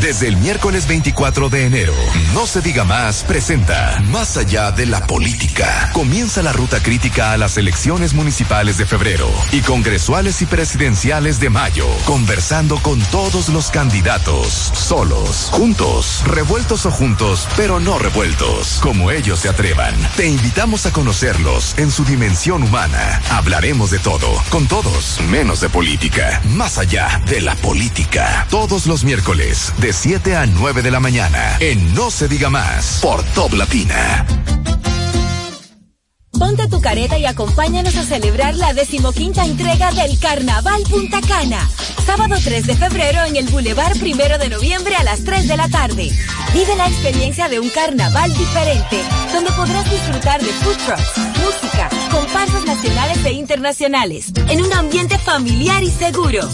Desde 0.00 0.28
el 0.28 0.36
miércoles 0.36 0.86
24 0.86 1.48
de 1.48 1.66
enero, 1.66 1.94
No 2.32 2.46
se 2.46 2.60
diga 2.60 2.84
más, 2.84 3.24
presenta 3.24 4.00
Más 4.10 4.36
allá 4.36 4.70
de 4.70 4.86
la 4.86 5.04
política. 5.06 5.90
Comienza 5.92 6.40
la 6.40 6.52
ruta 6.52 6.80
crítica 6.80 7.32
a 7.32 7.36
las 7.36 7.56
elecciones 7.56 8.14
municipales 8.14 8.78
de 8.78 8.86
febrero 8.86 9.28
y 9.50 9.60
congresuales 9.60 10.40
y 10.40 10.46
presidenciales 10.46 11.40
de 11.40 11.50
mayo, 11.50 11.86
conversando 12.04 12.80
con 12.80 13.00
todos 13.10 13.48
los 13.48 13.72
candidatos, 13.72 14.70
solos, 14.72 15.48
juntos, 15.50 16.22
revueltos 16.26 16.86
o 16.86 16.92
juntos, 16.92 17.48
pero 17.56 17.80
no 17.80 17.98
revueltos, 17.98 18.78
como 18.80 19.10
ellos 19.10 19.40
se 19.40 19.48
atrevan. 19.48 19.94
Te 20.16 20.28
invitamos 20.28 20.86
a 20.86 20.92
conocerlos 20.92 21.74
en 21.76 21.90
su 21.90 22.04
dimensión 22.04 22.62
humana. 22.62 23.20
Hablaremos 23.30 23.90
de 23.90 23.98
todo, 23.98 24.28
con 24.48 24.68
todos, 24.68 25.20
menos 25.28 25.60
de 25.60 25.68
política, 25.68 26.40
más 26.50 26.78
allá 26.78 27.20
de 27.28 27.40
la 27.40 27.56
política. 27.56 28.46
Todos 28.48 28.86
los 28.86 29.02
miércoles, 29.02 29.72
de 29.78 29.87
7 29.92 30.36
a 30.36 30.46
9 30.46 30.82
de 30.82 30.90
la 30.90 31.00
mañana, 31.00 31.56
en 31.60 31.94
No 31.94 32.10
se 32.10 32.28
diga 32.28 32.50
más, 32.50 33.00
por 33.02 33.22
Top 33.34 33.52
Latina. 33.54 34.26
Ponte 36.38 36.68
tu 36.68 36.80
careta 36.80 37.18
y 37.18 37.26
acompáñanos 37.26 37.96
a 37.96 38.04
celebrar 38.04 38.54
la 38.54 38.72
decimoquinta 38.72 39.44
entrega 39.44 39.90
del 39.92 40.18
Carnaval 40.18 40.82
Punta 40.88 41.20
Cana. 41.20 41.68
Sábado 42.06 42.36
3 42.42 42.66
de 42.66 42.76
febrero 42.76 43.24
en 43.24 43.36
el 43.36 43.48
Boulevard 43.48 43.98
Primero 43.98 44.38
de 44.38 44.48
Noviembre 44.48 44.94
a 44.94 45.02
las 45.02 45.24
3 45.24 45.48
de 45.48 45.56
la 45.56 45.68
tarde. 45.68 46.10
Vive 46.54 46.76
la 46.76 46.86
experiencia 46.86 47.48
de 47.48 47.60
un 47.60 47.68
carnaval 47.70 48.32
diferente, 48.32 49.02
donde 49.32 49.50
podrás 49.52 49.90
disfrutar 49.90 50.40
de 50.40 50.52
food 50.52 50.76
trucks, 50.86 51.18
música, 51.44 51.88
comparsas 52.10 52.64
nacionales 52.64 53.24
e 53.24 53.32
internacionales, 53.32 54.32
en 54.48 54.62
un 54.62 54.72
ambiente 54.72 55.18
familiar 55.18 55.82
y 55.82 55.90
seguro. 55.90 56.48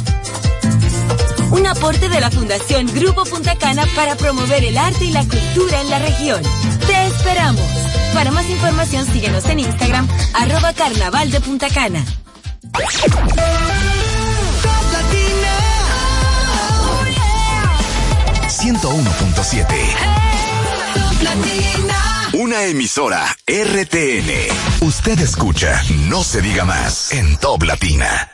Un 1.55 1.67
aporte 1.69 2.09
de 2.09 2.21
la 2.21 2.33
Fundación 2.33 2.93
Grupo 2.93 3.25
Punta 3.25 3.55
Cana 3.55 3.87
para 3.95 4.17
promover 4.17 4.65
el 4.65 4.77
arte 4.77 5.05
y 5.05 5.13
la 5.13 5.21
cultura 5.21 5.81
en 5.81 5.89
la 5.89 6.01
región. 6.01 6.43
Te 6.85 7.07
esperamos. 7.07 7.63
Para 8.13 8.33
más 8.33 8.51
información 8.51 9.07
síguenos 9.07 9.45
en 9.47 9.61
Instagram, 9.61 10.09
arroba 10.35 10.73
carnaval 10.73 11.31
de 11.31 11.41
Punta 11.41 11.69
Cana. 11.69 12.05
Top 12.73 12.83
Latina. 14.93 15.55
101.7. 18.49 19.67
Top 20.95 21.23
Latina. 21.23 22.31
Una 22.33 22.65
emisora 22.65 23.25
RTN. 23.47 24.87
Usted 24.89 25.21
escucha 25.21 25.81
No 26.09 26.25
se 26.25 26.43
diga 26.43 26.65
más 26.65 27.13
en 27.13 27.37
Top 27.37 27.63
Latina. 27.63 28.34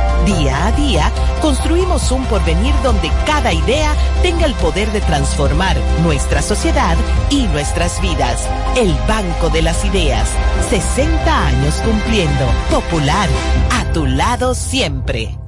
Día 0.25 0.67
a 0.67 0.71
día 0.73 1.11
construimos 1.41 2.11
un 2.11 2.23
porvenir 2.25 2.73
donde 2.83 3.11
cada 3.25 3.51
idea 3.51 3.95
tenga 4.21 4.45
el 4.45 4.53
poder 4.55 4.91
de 4.91 5.01
transformar 5.01 5.75
nuestra 6.03 6.43
sociedad 6.43 6.95
y 7.31 7.47
nuestras 7.47 7.99
vidas. 8.01 8.47
El 8.77 8.93
Banco 9.07 9.49
de 9.49 9.63
las 9.63 9.83
Ideas. 9.83 10.29
60 10.69 11.47
años 11.47 11.75
cumpliendo. 11.83 12.45
Popular. 12.69 13.29
A 13.71 13.91
tu 13.93 14.05
lado 14.05 14.53
siempre. 14.53 15.40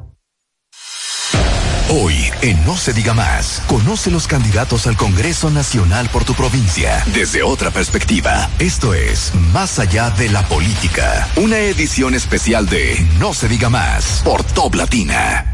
Hoy, 1.90 2.32
en 2.42 2.64
No 2.66 2.78
se 2.78 2.94
diga 2.94 3.14
más, 3.14 3.62
conoce 3.68 4.10
los 4.10 4.28
candidatos 4.28 4.88
al 4.88 4.96
Congreso 4.96 5.50
Nacional 5.50 6.10
por 6.10 6.24
tu 6.24 6.34
provincia 6.34 7.04
desde 7.14 7.44
otra 7.44 7.72
perspectiva. 7.72 8.50
Esto 8.60 8.94
es 8.94 9.34
Más 9.52 9.80
allá 9.80 10.10
de 10.12 10.30
la 10.30 10.44
política, 10.48 11.28
una 11.36 11.58
edición 11.58 12.16
especial 12.16 12.68
de 12.68 13.06
No 13.20 13.34
se 13.34 13.48
diga 13.48 13.70
más 13.70 14.22
por 14.24 14.44
Top 14.44 14.76
Latina. 14.76 15.53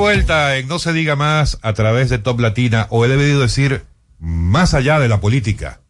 Vuelta 0.00 0.56
en 0.56 0.66
No 0.66 0.78
se 0.78 0.94
diga 0.94 1.14
más 1.14 1.58
a 1.60 1.74
través 1.74 2.08
de 2.08 2.18
Top 2.18 2.40
Latina, 2.40 2.86
o 2.88 3.04
he 3.04 3.08
debido 3.08 3.40
decir 3.40 3.84
más 4.18 4.72
allá 4.72 4.98
de 4.98 5.08
la 5.08 5.20
política. 5.20 5.80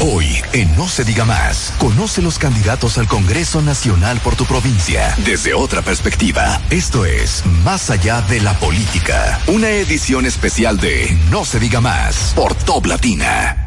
Hoy, 0.00 0.26
en 0.52 0.76
No 0.76 0.88
se 0.88 1.04
diga 1.04 1.24
más, 1.24 1.72
conoce 1.78 2.22
los 2.22 2.38
candidatos 2.38 2.98
al 2.98 3.06
Congreso 3.06 3.62
Nacional 3.62 4.18
por 4.18 4.34
tu 4.34 4.44
provincia 4.46 5.14
desde 5.24 5.54
otra 5.54 5.80
perspectiva. 5.82 6.60
Esto 6.70 7.06
es 7.06 7.44
Más 7.64 7.90
allá 7.90 8.20
de 8.22 8.40
la 8.40 8.52
política, 8.58 9.40
una 9.46 9.70
edición 9.70 10.26
especial 10.26 10.78
de 10.78 11.16
No 11.30 11.44
se 11.44 11.60
diga 11.60 11.80
más 11.80 12.32
por 12.34 12.54
Top 12.54 12.86
Latina. 12.86 13.65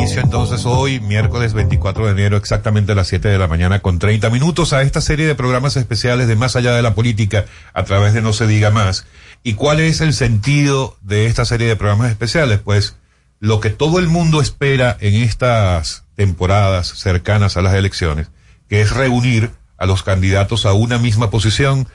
Inicio 0.00 0.22
entonces 0.22 0.64
hoy, 0.64 0.98
miércoles 0.98 1.52
24 1.52 2.06
de 2.06 2.12
enero, 2.12 2.38
exactamente 2.38 2.92
a 2.92 2.94
las 2.94 3.08
7 3.08 3.28
de 3.28 3.36
la 3.36 3.48
mañana, 3.48 3.80
con 3.80 3.98
30 3.98 4.30
minutos 4.30 4.72
a 4.72 4.80
esta 4.80 5.02
serie 5.02 5.26
de 5.26 5.34
programas 5.34 5.76
especiales 5.76 6.26
de 6.26 6.36
Más 6.36 6.56
allá 6.56 6.72
de 6.72 6.80
la 6.80 6.94
política 6.94 7.44
a 7.74 7.84
través 7.84 8.14
de 8.14 8.22
No 8.22 8.32
se 8.32 8.46
diga 8.46 8.70
más. 8.70 9.04
¿Y 9.42 9.54
cuál 9.54 9.78
es 9.78 10.00
el 10.00 10.14
sentido 10.14 10.96
de 11.02 11.26
esta 11.26 11.44
serie 11.44 11.68
de 11.68 11.76
programas 11.76 12.10
especiales? 12.10 12.60
Pues 12.60 12.96
lo 13.40 13.60
que 13.60 13.68
todo 13.68 13.98
el 13.98 14.08
mundo 14.08 14.40
espera 14.40 14.96
en 15.00 15.16
estas 15.16 16.04
temporadas 16.14 16.88
cercanas 16.88 17.58
a 17.58 17.62
las 17.62 17.74
elecciones, 17.74 18.30
que 18.70 18.80
es 18.80 18.92
reunir 18.92 19.50
a 19.76 19.84
los 19.84 20.02
candidatos 20.02 20.64
a 20.64 20.72
una 20.72 20.96
misma 20.96 21.28
posición, 21.28 21.88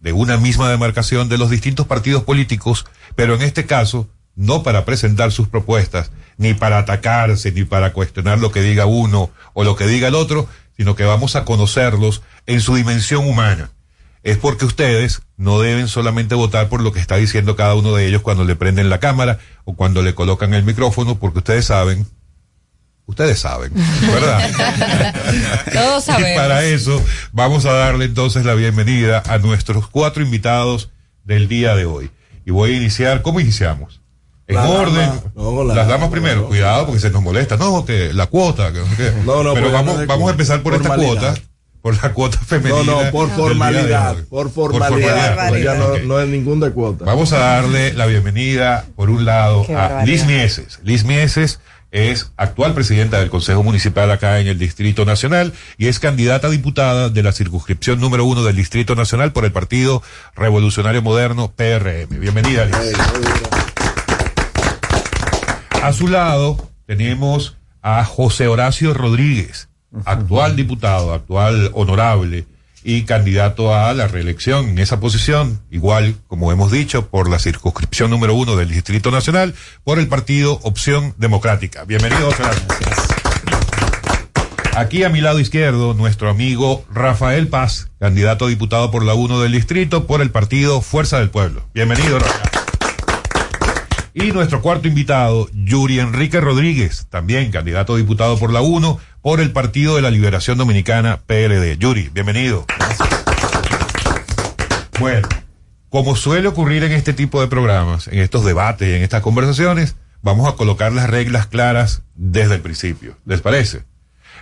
de 0.00 0.12
una 0.12 0.36
misma 0.36 0.68
demarcación 0.68 1.28
de 1.28 1.38
los 1.38 1.48
distintos 1.48 1.86
partidos 1.86 2.24
políticos, 2.24 2.86
pero 3.14 3.36
en 3.36 3.42
este 3.42 3.66
caso 3.66 4.08
no 4.34 4.64
para 4.64 4.84
presentar 4.84 5.30
sus 5.30 5.46
propuestas, 5.46 6.10
ni 6.42 6.54
para 6.54 6.78
atacarse, 6.78 7.52
ni 7.52 7.64
para 7.64 7.92
cuestionar 7.92 8.38
lo 8.38 8.50
que 8.52 8.60
diga 8.60 8.84
uno 8.86 9.30
o 9.54 9.64
lo 9.64 9.76
que 9.76 9.86
diga 9.86 10.08
el 10.08 10.14
otro, 10.14 10.48
sino 10.76 10.94
que 10.96 11.04
vamos 11.04 11.36
a 11.36 11.44
conocerlos 11.44 12.22
en 12.46 12.60
su 12.60 12.74
dimensión 12.74 13.26
humana. 13.26 13.70
Es 14.24 14.36
porque 14.36 14.64
ustedes 14.66 15.22
no 15.36 15.60
deben 15.60 15.88
solamente 15.88 16.34
votar 16.34 16.68
por 16.68 16.80
lo 16.82 16.92
que 16.92 17.00
está 17.00 17.16
diciendo 17.16 17.56
cada 17.56 17.74
uno 17.74 17.94
de 17.94 18.06
ellos 18.06 18.22
cuando 18.22 18.44
le 18.44 18.54
prenden 18.56 18.90
la 18.90 19.00
cámara 19.00 19.38
o 19.64 19.74
cuando 19.74 20.02
le 20.02 20.14
colocan 20.14 20.54
el 20.54 20.62
micrófono, 20.64 21.18
porque 21.18 21.38
ustedes 21.38 21.64
saben, 21.64 22.06
ustedes 23.06 23.40
saben, 23.40 23.72
¿verdad? 24.12 24.50
Todos 25.72 26.04
Y 26.04 26.06
sabemos. 26.06 26.36
para 26.40 26.64
eso 26.64 27.02
vamos 27.32 27.64
a 27.64 27.72
darle 27.72 28.04
entonces 28.04 28.44
la 28.44 28.54
bienvenida 28.54 29.22
a 29.26 29.38
nuestros 29.38 29.88
cuatro 29.88 30.22
invitados 30.22 30.90
del 31.24 31.48
día 31.48 31.74
de 31.74 31.84
hoy. 31.86 32.10
Y 32.44 32.50
voy 32.52 32.72
a 32.74 32.76
iniciar, 32.76 33.22
¿cómo 33.22 33.40
iniciamos? 33.40 34.01
En 34.54 34.62
La 34.62 34.68
orden. 34.70 34.94
dama. 34.96 35.22
No, 35.34 35.64
la 35.64 35.74
las 35.74 35.86
dama, 35.86 35.92
damas 35.98 36.10
primero, 36.10 36.40
no. 36.42 36.46
cuidado 36.48 36.86
porque 36.86 37.00
se 37.00 37.10
nos 37.10 37.22
molesta. 37.22 37.56
No, 37.56 37.84
que 37.84 38.12
la 38.12 38.26
cuota, 38.26 38.72
que 38.72 38.78
no 38.78 38.86
sé 38.86 38.96
qué. 38.96 39.12
No, 39.24 39.42
no, 39.42 39.54
Pero 39.54 39.66
pues, 39.66 39.72
vamos, 39.72 39.98
no, 39.98 40.06
vamos 40.06 40.28
a 40.28 40.30
empezar 40.32 40.62
por 40.62 40.74
esta 40.74 40.94
cuota, 40.94 41.34
por 41.80 42.02
la 42.02 42.12
cuota 42.12 42.38
No, 42.40 42.46
femenina. 42.46 42.82
no, 43.04 43.10
por 43.10 43.26
día 43.26 43.36
de 43.36 43.42
formalidad, 43.42 44.16
por 44.28 44.50
formalidad. 44.50 45.48
pues 45.48 45.64
ya 45.64 45.74
no, 45.74 45.98
no 45.98 46.20
es 46.20 46.28
ningún 46.28 46.60
de 46.60 46.70
cuota. 46.70 47.04
Vamos 47.04 47.32
a 47.32 47.38
darle 47.38 47.92
la 47.94 48.06
bienvenida, 48.06 48.84
por 48.94 49.10
un 49.10 49.24
lado, 49.24 49.64
Qué 49.66 49.74
a 49.74 49.78
barbaridad. 49.88 50.06
Liz 50.06 50.26
Mieses. 50.26 50.78
Liz 50.84 51.04
Mieses 51.04 51.58
es 51.90 52.30
actual 52.38 52.72
presidenta 52.72 53.18
del 53.20 53.28
Consejo 53.28 53.62
Municipal 53.62 54.10
acá 54.10 54.38
en 54.40 54.46
el 54.46 54.58
Distrito 54.58 55.04
Nacional 55.04 55.52
y 55.76 55.88
es 55.88 55.98
candidata 55.98 56.46
a 56.46 56.50
diputada 56.50 57.10
de 57.10 57.22
la 57.22 57.32
circunscripción 57.32 58.00
número 58.00 58.24
uno 58.24 58.42
del 58.44 58.56
Distrito 58.56 58.94
Nacional 58.94 59.32
por 59.32 59.44
el 59.44 59.52
Partido 59.52 60.02
Revolucionario 60.34 61.02
Moderno, 61.02 61.52
PRM. 61.54 62.18
Bienvenida, 62.18 62.64
Liz. 62.64 62.76
A 65.82 65.92
su 65.92 66.06
lado 66.06 66.70
tenemos 66.86 67.56
a 67.82 68.04
José 68.04 68.46
Horacio 68.46 68.94
Rodríguez, 68.94 69.68
actual 70.04 70.54
diputado, 70.54 71.12
actual 71.12 71.72
honorable 71.74 72.46
y 72.84 73.02
candidato 73.02 73.74
a 73.74 73.92
la 73.92 74.06
reelección 74.06 74.68
en 74.68 74.78
esa 74.78 75.00
posición, 75.00 75.60
igual 75.72 76.14
como 76.28 76.52
hemos 76.52 76.70
dicho, 76.70 77.08
por 77.08 77.28
la 77.28 77.40
circunscripción 77.40 78.10
número 78.10 78.32
uno 78.32 78.54
del 78.54 78.68
Distrito 78.68 79.10
Nacional, 79.10 79.56
por 79.82 79.98
el 79.98 80.06
partido 80.06 80.60
Opción 80.62 81.14
Democrática. 81.18 81.82
Bienvenido, 81.82 82.30
José 82.30 82.44
Horacio. 82.44 82.66
Aquí 84.76 85.02
a 85.02 85.08
mi 85.08 85.20
lado 85.20 85.40
izquierdo, 85.40 85.94
nuestro 85.94 86.30
amigo 86.30 86.84
Rafael 86.94 87.48
Paz, 87.48 87.90
candidato 87.98 88.44
a 88.44 88.48
diputado 88.48 88.92
por 88.92 89.04
la 89.04 89.14
1 89.14 89.40
del 89.40 89.50
distrito 89.50 90.06
por 90.06 90.22
el 90.22 90.30
partido 90.30 90.80
Fuerza 90.80 91.18
del 91.18 91.30
Pueblo. 91.30 91.64
Bienvenido, 91.74 92.20
Rafael. 92.20 92.61
Y 94.14 94.30
nuestro 94.32 94.60
cuarto 94.60 94.88
invitado, 94.88 95.48
Yuri 95.54 95.98
Enrique 95.98 96.38
Rodríguez, 96.38 97.06
también 97.08 97.50
candidato 97.50 97.94
a 97.94 97.96
diputado 97.96 98.38
por 98.38 98.52
la 98.52 98.60
1 98.60 99.00
por 99.22 99.40
el 99.40 99.52
Partido 99.52 99.96
de 99.96 100.02
la 100.02 100.10
Liberación 100.10 100.58
Dominicana, 100.58 101.20
PLD. 101.26 101.78
Yuri, 101.78 102.10
bienvenido. 102.12 102.66
Bueno, 105.00 105.26
como 105.88 106.14
suele 106.14 106.48
ocurrir 106.48 106.84
en 106.84 106.92
este 106.92 107.14
tipo 107.14 107.40
de 107.40 107.46
programas, 107.46 108.06
en 108.08 108.18
estos 108.18 108.44
debates 108.44 108.86
y 108.86 108.92
en 108.92 109.02
estas 109.02 109.22
conversaciones, 109.22 109.96
vamos 110.20 110.46
a 110.46 110.56
colocar 110.56 110.92
las 110.92 111.08
reglas 111.08 111.46
claras 111.46 112.02
desde 112.14 112.56
el 112.56 112.60
principio. 112.60 113.16
¿Les 113.24 113.40
parece? 113.40 113.84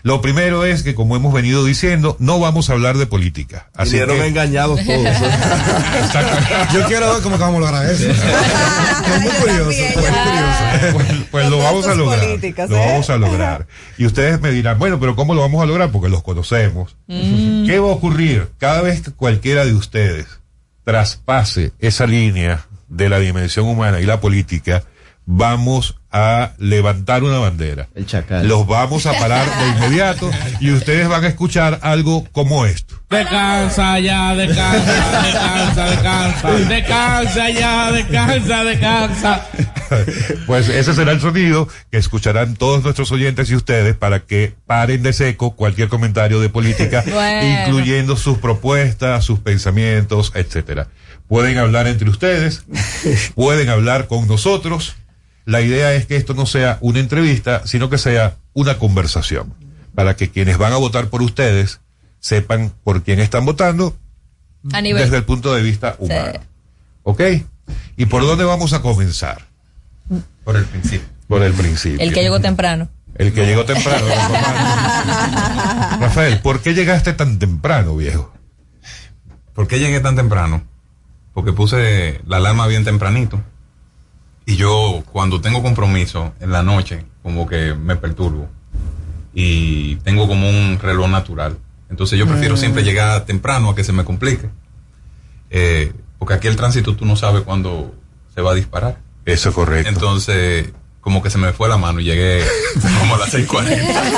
Lo 0.02 0.20
primero 0.20 0.64
es 0.64 0.82
que, 0.82 0.94
como 0.94 1.16
hemos 1.16 1.32
venido 1.32 1.64
diciendo, 1.64 2.16
no 2.18 2.38
vamos 2.40 2.70
a 2.70 2.72
hablar 2.72 2.96
de 2.96 3.06
política. 3.06 3.68
Así 3.74 3.92
Vinieron 3.92 4.18
que, 4.18 4.26
engañados 4.26 4.80
todos. 4.84 5.16
Yo 6.72 6.84
quiero 6.86 7.12
ver 7.12 7.22
cómo 7.22 7.36
que 7.36 7.42
vamos 7.42 7.56
a 7.56 7.60
lograr 7.60 7.90
eso. 7.90 8.10
Es 9.10 9.22
muy 9.22 9.30
curioso, 9.32 9.64
muy 9.64 9.92
curioso. 9.92 10.92
pues, 10.92 11.06
pues 11.30 11.50
lo 11.50 11.58
vamos 11.58 11.86
a 11.86 11.94
lograr. 11.94 12.20
políticos, 12.20 12.70
Lo 12.70 12.76
¿eh? 12.76 12.86
vamos 12.86 13.10
a 13.10 13.16
lograr. 13.16 13.66
Y 13.98 14.06
ustedes 14.06 14.40
me 14.40 14.52
dirán, 14.52 14.78
bueno, 14.78 15.00
pero 15.00 15.16
¿cómo 15.16 15.34
lo 15.34 15.40
vamos 15.40 15.62
a 15.62 15.66
lograr? 15.66 15.90
Porque 15.90 16.08
los 16.08 16.22
conocemos. 16.22 16.96
Mm. 17.08 17.66
¿Qué 17.66 17.78
va 17.80 17.88
a 17.88 17.92
ocurrir? 17.92 18.48
Cada 18.58 18.82
vez 18.82 19.00
que 19.00 19.10
cualquiera 19.10 19.64
de 19.64 19.74
ustedes 19.74 20.26
traspase 20.84 21.72
esa 21.80 22.06
línea 22.06 22.66
de 22.88 23.08
la 23.08 23.18
dimensión 23.18 23.66
humana 23.66 24.00
y 24.00 24.06
la 24.06 24.20
política, 24.20 24.84
vamos 25.32 25.94
a 26.10 26.54
levantar 26.58 27.22
una 27.22 27.38
bandera. 27.38 27.86
El 27.94 28.04
chacal. 28.04 28.48
Los 28.48 28.66
vamos 28.66 29.06
a 29.06 29.12
parar 29.12 29.46
de 29.46 29.68
inmediato 29.68 30.28
y 30.58 30.72
ustedes 30.72 31.08
van 31.08 31.22
a 31.24 31.28
escuchar 31.28 31.78
algo 31.82 32.26
como 32.32 32.66
esto. 32.66 32.96
Descansa 33.08 34.00
ya, 34.00 34.34
descansa, 34.34 35.22
descansa, 35.22 35.84
descansa, 35.90 36.50
descansa 36.68 37.50
ya, 37.50 37.92
descansa, 37.92 38.64
descansa. 38.64 39.46
Pues 40.46 40.68
ese 40.68 40.94
será 40.94 41.12
el 41.12 41.20
sonido 41.20 41.68
que 41.92 41.98
escucharán 41.98 42.56
todos 42.56 42.82
nuestros 42.82 43.10
oyentes 43.12 43.48
y 43.50 43.54
ustedes 43.54 43.94
para 43.96 44.20
que 44.20 44.54
paren 44.66 45.02
de 45.04 45.12
seco 45.12 45.52
cualquier 45.54 45.88
comentario 45.88 46.40
de 46.40 46.48
política, 46.48 47.04
Bueno. 47.12 47.46
incluyendo 47.68 48.16
sus 48.16 48.38
propuestas, 48.38 49.24
sus 49.24 49.38
pensamientos, 49.38 50.32
etcétera. 50.34 50.88
Pueden 51.28 51.58
hablar 51.58 51.86
entre 51.86 52.08
ustedes, 52.10 52.64
pueden 53.36 53.68
hablar 53.68 54.08
con 54.08 54.26
nosotros. 54.26 54.96
La 55.44 55.60
idea 55.60 55.94
es 55.94 56.06
que 56.06 56.16
esto 56.16 56.34
no 56.34 56.46
sea 56.46 56.78
una 56.80 57.00
entrevista, 57.00 57.66
sino 57.66 57.90
que 57.90 57.98
sea 57.98 58.36
una 58.52 58.78
conversación, 58.78 59.54
para 59.94 60.14
que 60.16 60.30
quienes 60.30 60.58
van 60.58 60.72
a 60.72 60.76
votar 60.76 61.08
por 61.08 61.22
ustedes 61.22 61.80
sepan 62.20 62.72
por 62.84 63.02
quién 63.02 63.18
están 63.20 63.44
votando 63.46 63.96
A 64.72 64.80
nivel. 64.80 65.02
desde 65.02 65.16
el 65.16 65.24
punto 65.24 65.54
de 65.54 65.62
vista 65.62 65.96
humano. 65.98 66.40
¿Ok? 67.02 67.22
¿Y 67.96 68.06
por 68.06 68.22
dónde 68.22 68.44
vamos 68.44 68.72
a 68.72 68.82
comenzar? 68.82 69.46
Por 70.44 70.56
el 70.56 70.64
principio. 70.64 71.08
Por 71.28 71.42
el 71.42 71.52
principio. 71.52 72.00
El 72.00 72.12
que 72.12 72.22
llegó 72.22 72.40
temprano. 72.40 72.88
El 73.14 73.32
que 73.32 73.46
llegó 73.46 73.64
temprano. 73.64 74.06
Rafael, 76.00 76.40
¿por 76.40 76.60
qué 76.60 76.74
llegaste 76.74 77.12
tan 77.12 77.38
temprano, 77.38 77.96
viejo? 77.96 78.32
¿Por 79.54 79.66
qué 79.68 79.78
llegué 79.78 80.00
tan 80.00 80.16
temprano? 80.16 80.62
Porque 81.34 81.52
puse 81.52 82.20
la 82.26 82.38
alarma 82.38 82.66
bien 82.66 82.84
tempranito. 82.84 83.42
Y 84.50 84.56
yo, 84.56 85.04
cuando 85.12 85.40
tengo 85.40 85.62
compromiso 85.62 86.34
en 86.40 86.50
la 86.50 86.64
noche, 86.64 87.04
como 87.22 87.46
que 87.46 87.72
me 87.74 87.94
perturbo. 87.94 88.48
Y 89.32 89.94
tengo 89.96 90.26
como 90.26 90.50
un 90.50 90.76
reloj 90.82 91.08
natural. 91.08 91.56
Entonces 91.88 92.18
yo 92.18 92.26
prefiero 92.26 92.54
Mm. 92.56 92.58
siempre 92.58 92.82
llegar 92.82 93.24
temprano 93.26 93.70
a 93.70 93.74
que 93.76 93.84
se 93.84 93.92
me 93.92 94.04
complique. 94.04 94.48
Eh, 95.50 95.92
porque 96.18 96.34
aquí 96.34 96.48
el 96.48 96.56
tránsito 96.56 96.96
tú 96.96 97.04
no 97.04 97.14
sabes 97.14 97.42
cuándo 97.42 97.94
se 98.34 98.40
va 98.40 98.50
a 98.50 98.54
disparar. 98.56 98.96
Eso 99.24 99.50
es 99.50 99.54
correcto. 99.54 99.88
Entonces, 99.88 100.70
como 101.00 101.22
que 101.22 101.30
se 101.30 101.38
me 101.38 101.52
fue 101.52 101.68
la 101.68 101.76
mano 101.76 102.00
y 102.00 102.04
llegué 102.06 102.42
como 102.98 103.14
a 103.14 103.18
las 103.18 103.32
6.40. 103.32 103.68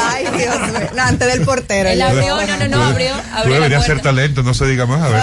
Ay, 0.00 0.24
Dios 0.34 0.60
mío. 0.60 0.80
No, 0.96 1.02
antes 1.02 1.30
del 1.30 1.44
portero. 1.44 1.90
Él 1.90 2.00
abrió, 2.00 2.36
no, 2.36 2.56
no, 2.56 2.68
no, 2.68 2.82
abrió, 2.84 3.12
Tú 3.12 3.20
abrió 3.34 3.50
la 3.50 3.56
deberías 3.56 3.84
ser 3.84 4.00
talento, 4.00 4.42
no 4.42 4.54
se 4.54 4.66
diga 4.66 4.86
más. 4.86 5.02
A 5.02 5.08
ver 5.10 5.22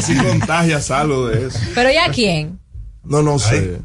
si. 0.00 0.02
Si 0.14 0.16
contagias 0.16 0.90
algo 0.90 1.28
de 1.28 1.48
eso. 1.48 1.58
Pero 1.74 1.90
ya 1.92 2.08
quién? 2.10 2.58
No, 3.04 3.22
no 3.22 3.38
sé. 3.38 3.80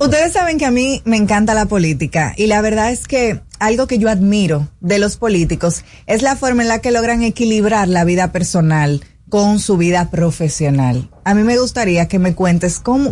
Ustedes 0.00 0.32
saben 0.32 0.58
que 0.58 0.66
a 0.66 0.70
mí 0.70 1.00
me 1.04 1.16
encanta 1.16 1.54
la 1.54 1.66
política 1.66 2.34
y 2.36 2.46
la 2.46 2.60
verdad 2.60 2.90
es 2.90 3.06
que 3.06 3.40
algo 3.60 3.86
que 3.86 3.98
yo 3.98 4.10
admiro 4.10 4.68
de 4.80 4.98
los 4.98 5.16
políticos 5.16 5.84
es 6.06 6.22
la 6.22 6.34
forma 6.34 6.62
en 6.62 6.68
la 6.68 6.80
que 6.80 6.90
logran 6.90 7.22
equilibrar 7.22 7.88
la 7.88 8.04
vida 8.04 8.32
personal 8.32 9.02
con 9.30 9.60
su 9.60 9.76
vida 9.76 10.10
profesional. 10.10 11.08
A 11.24 11.34
mí 11.34 11.44
me 11.44 11.56
gustaría 11.56 12.08
que 12.08 12.18
me 12.18 12.34
cuentes 12.34 12.80
cómo, 12.80 13.08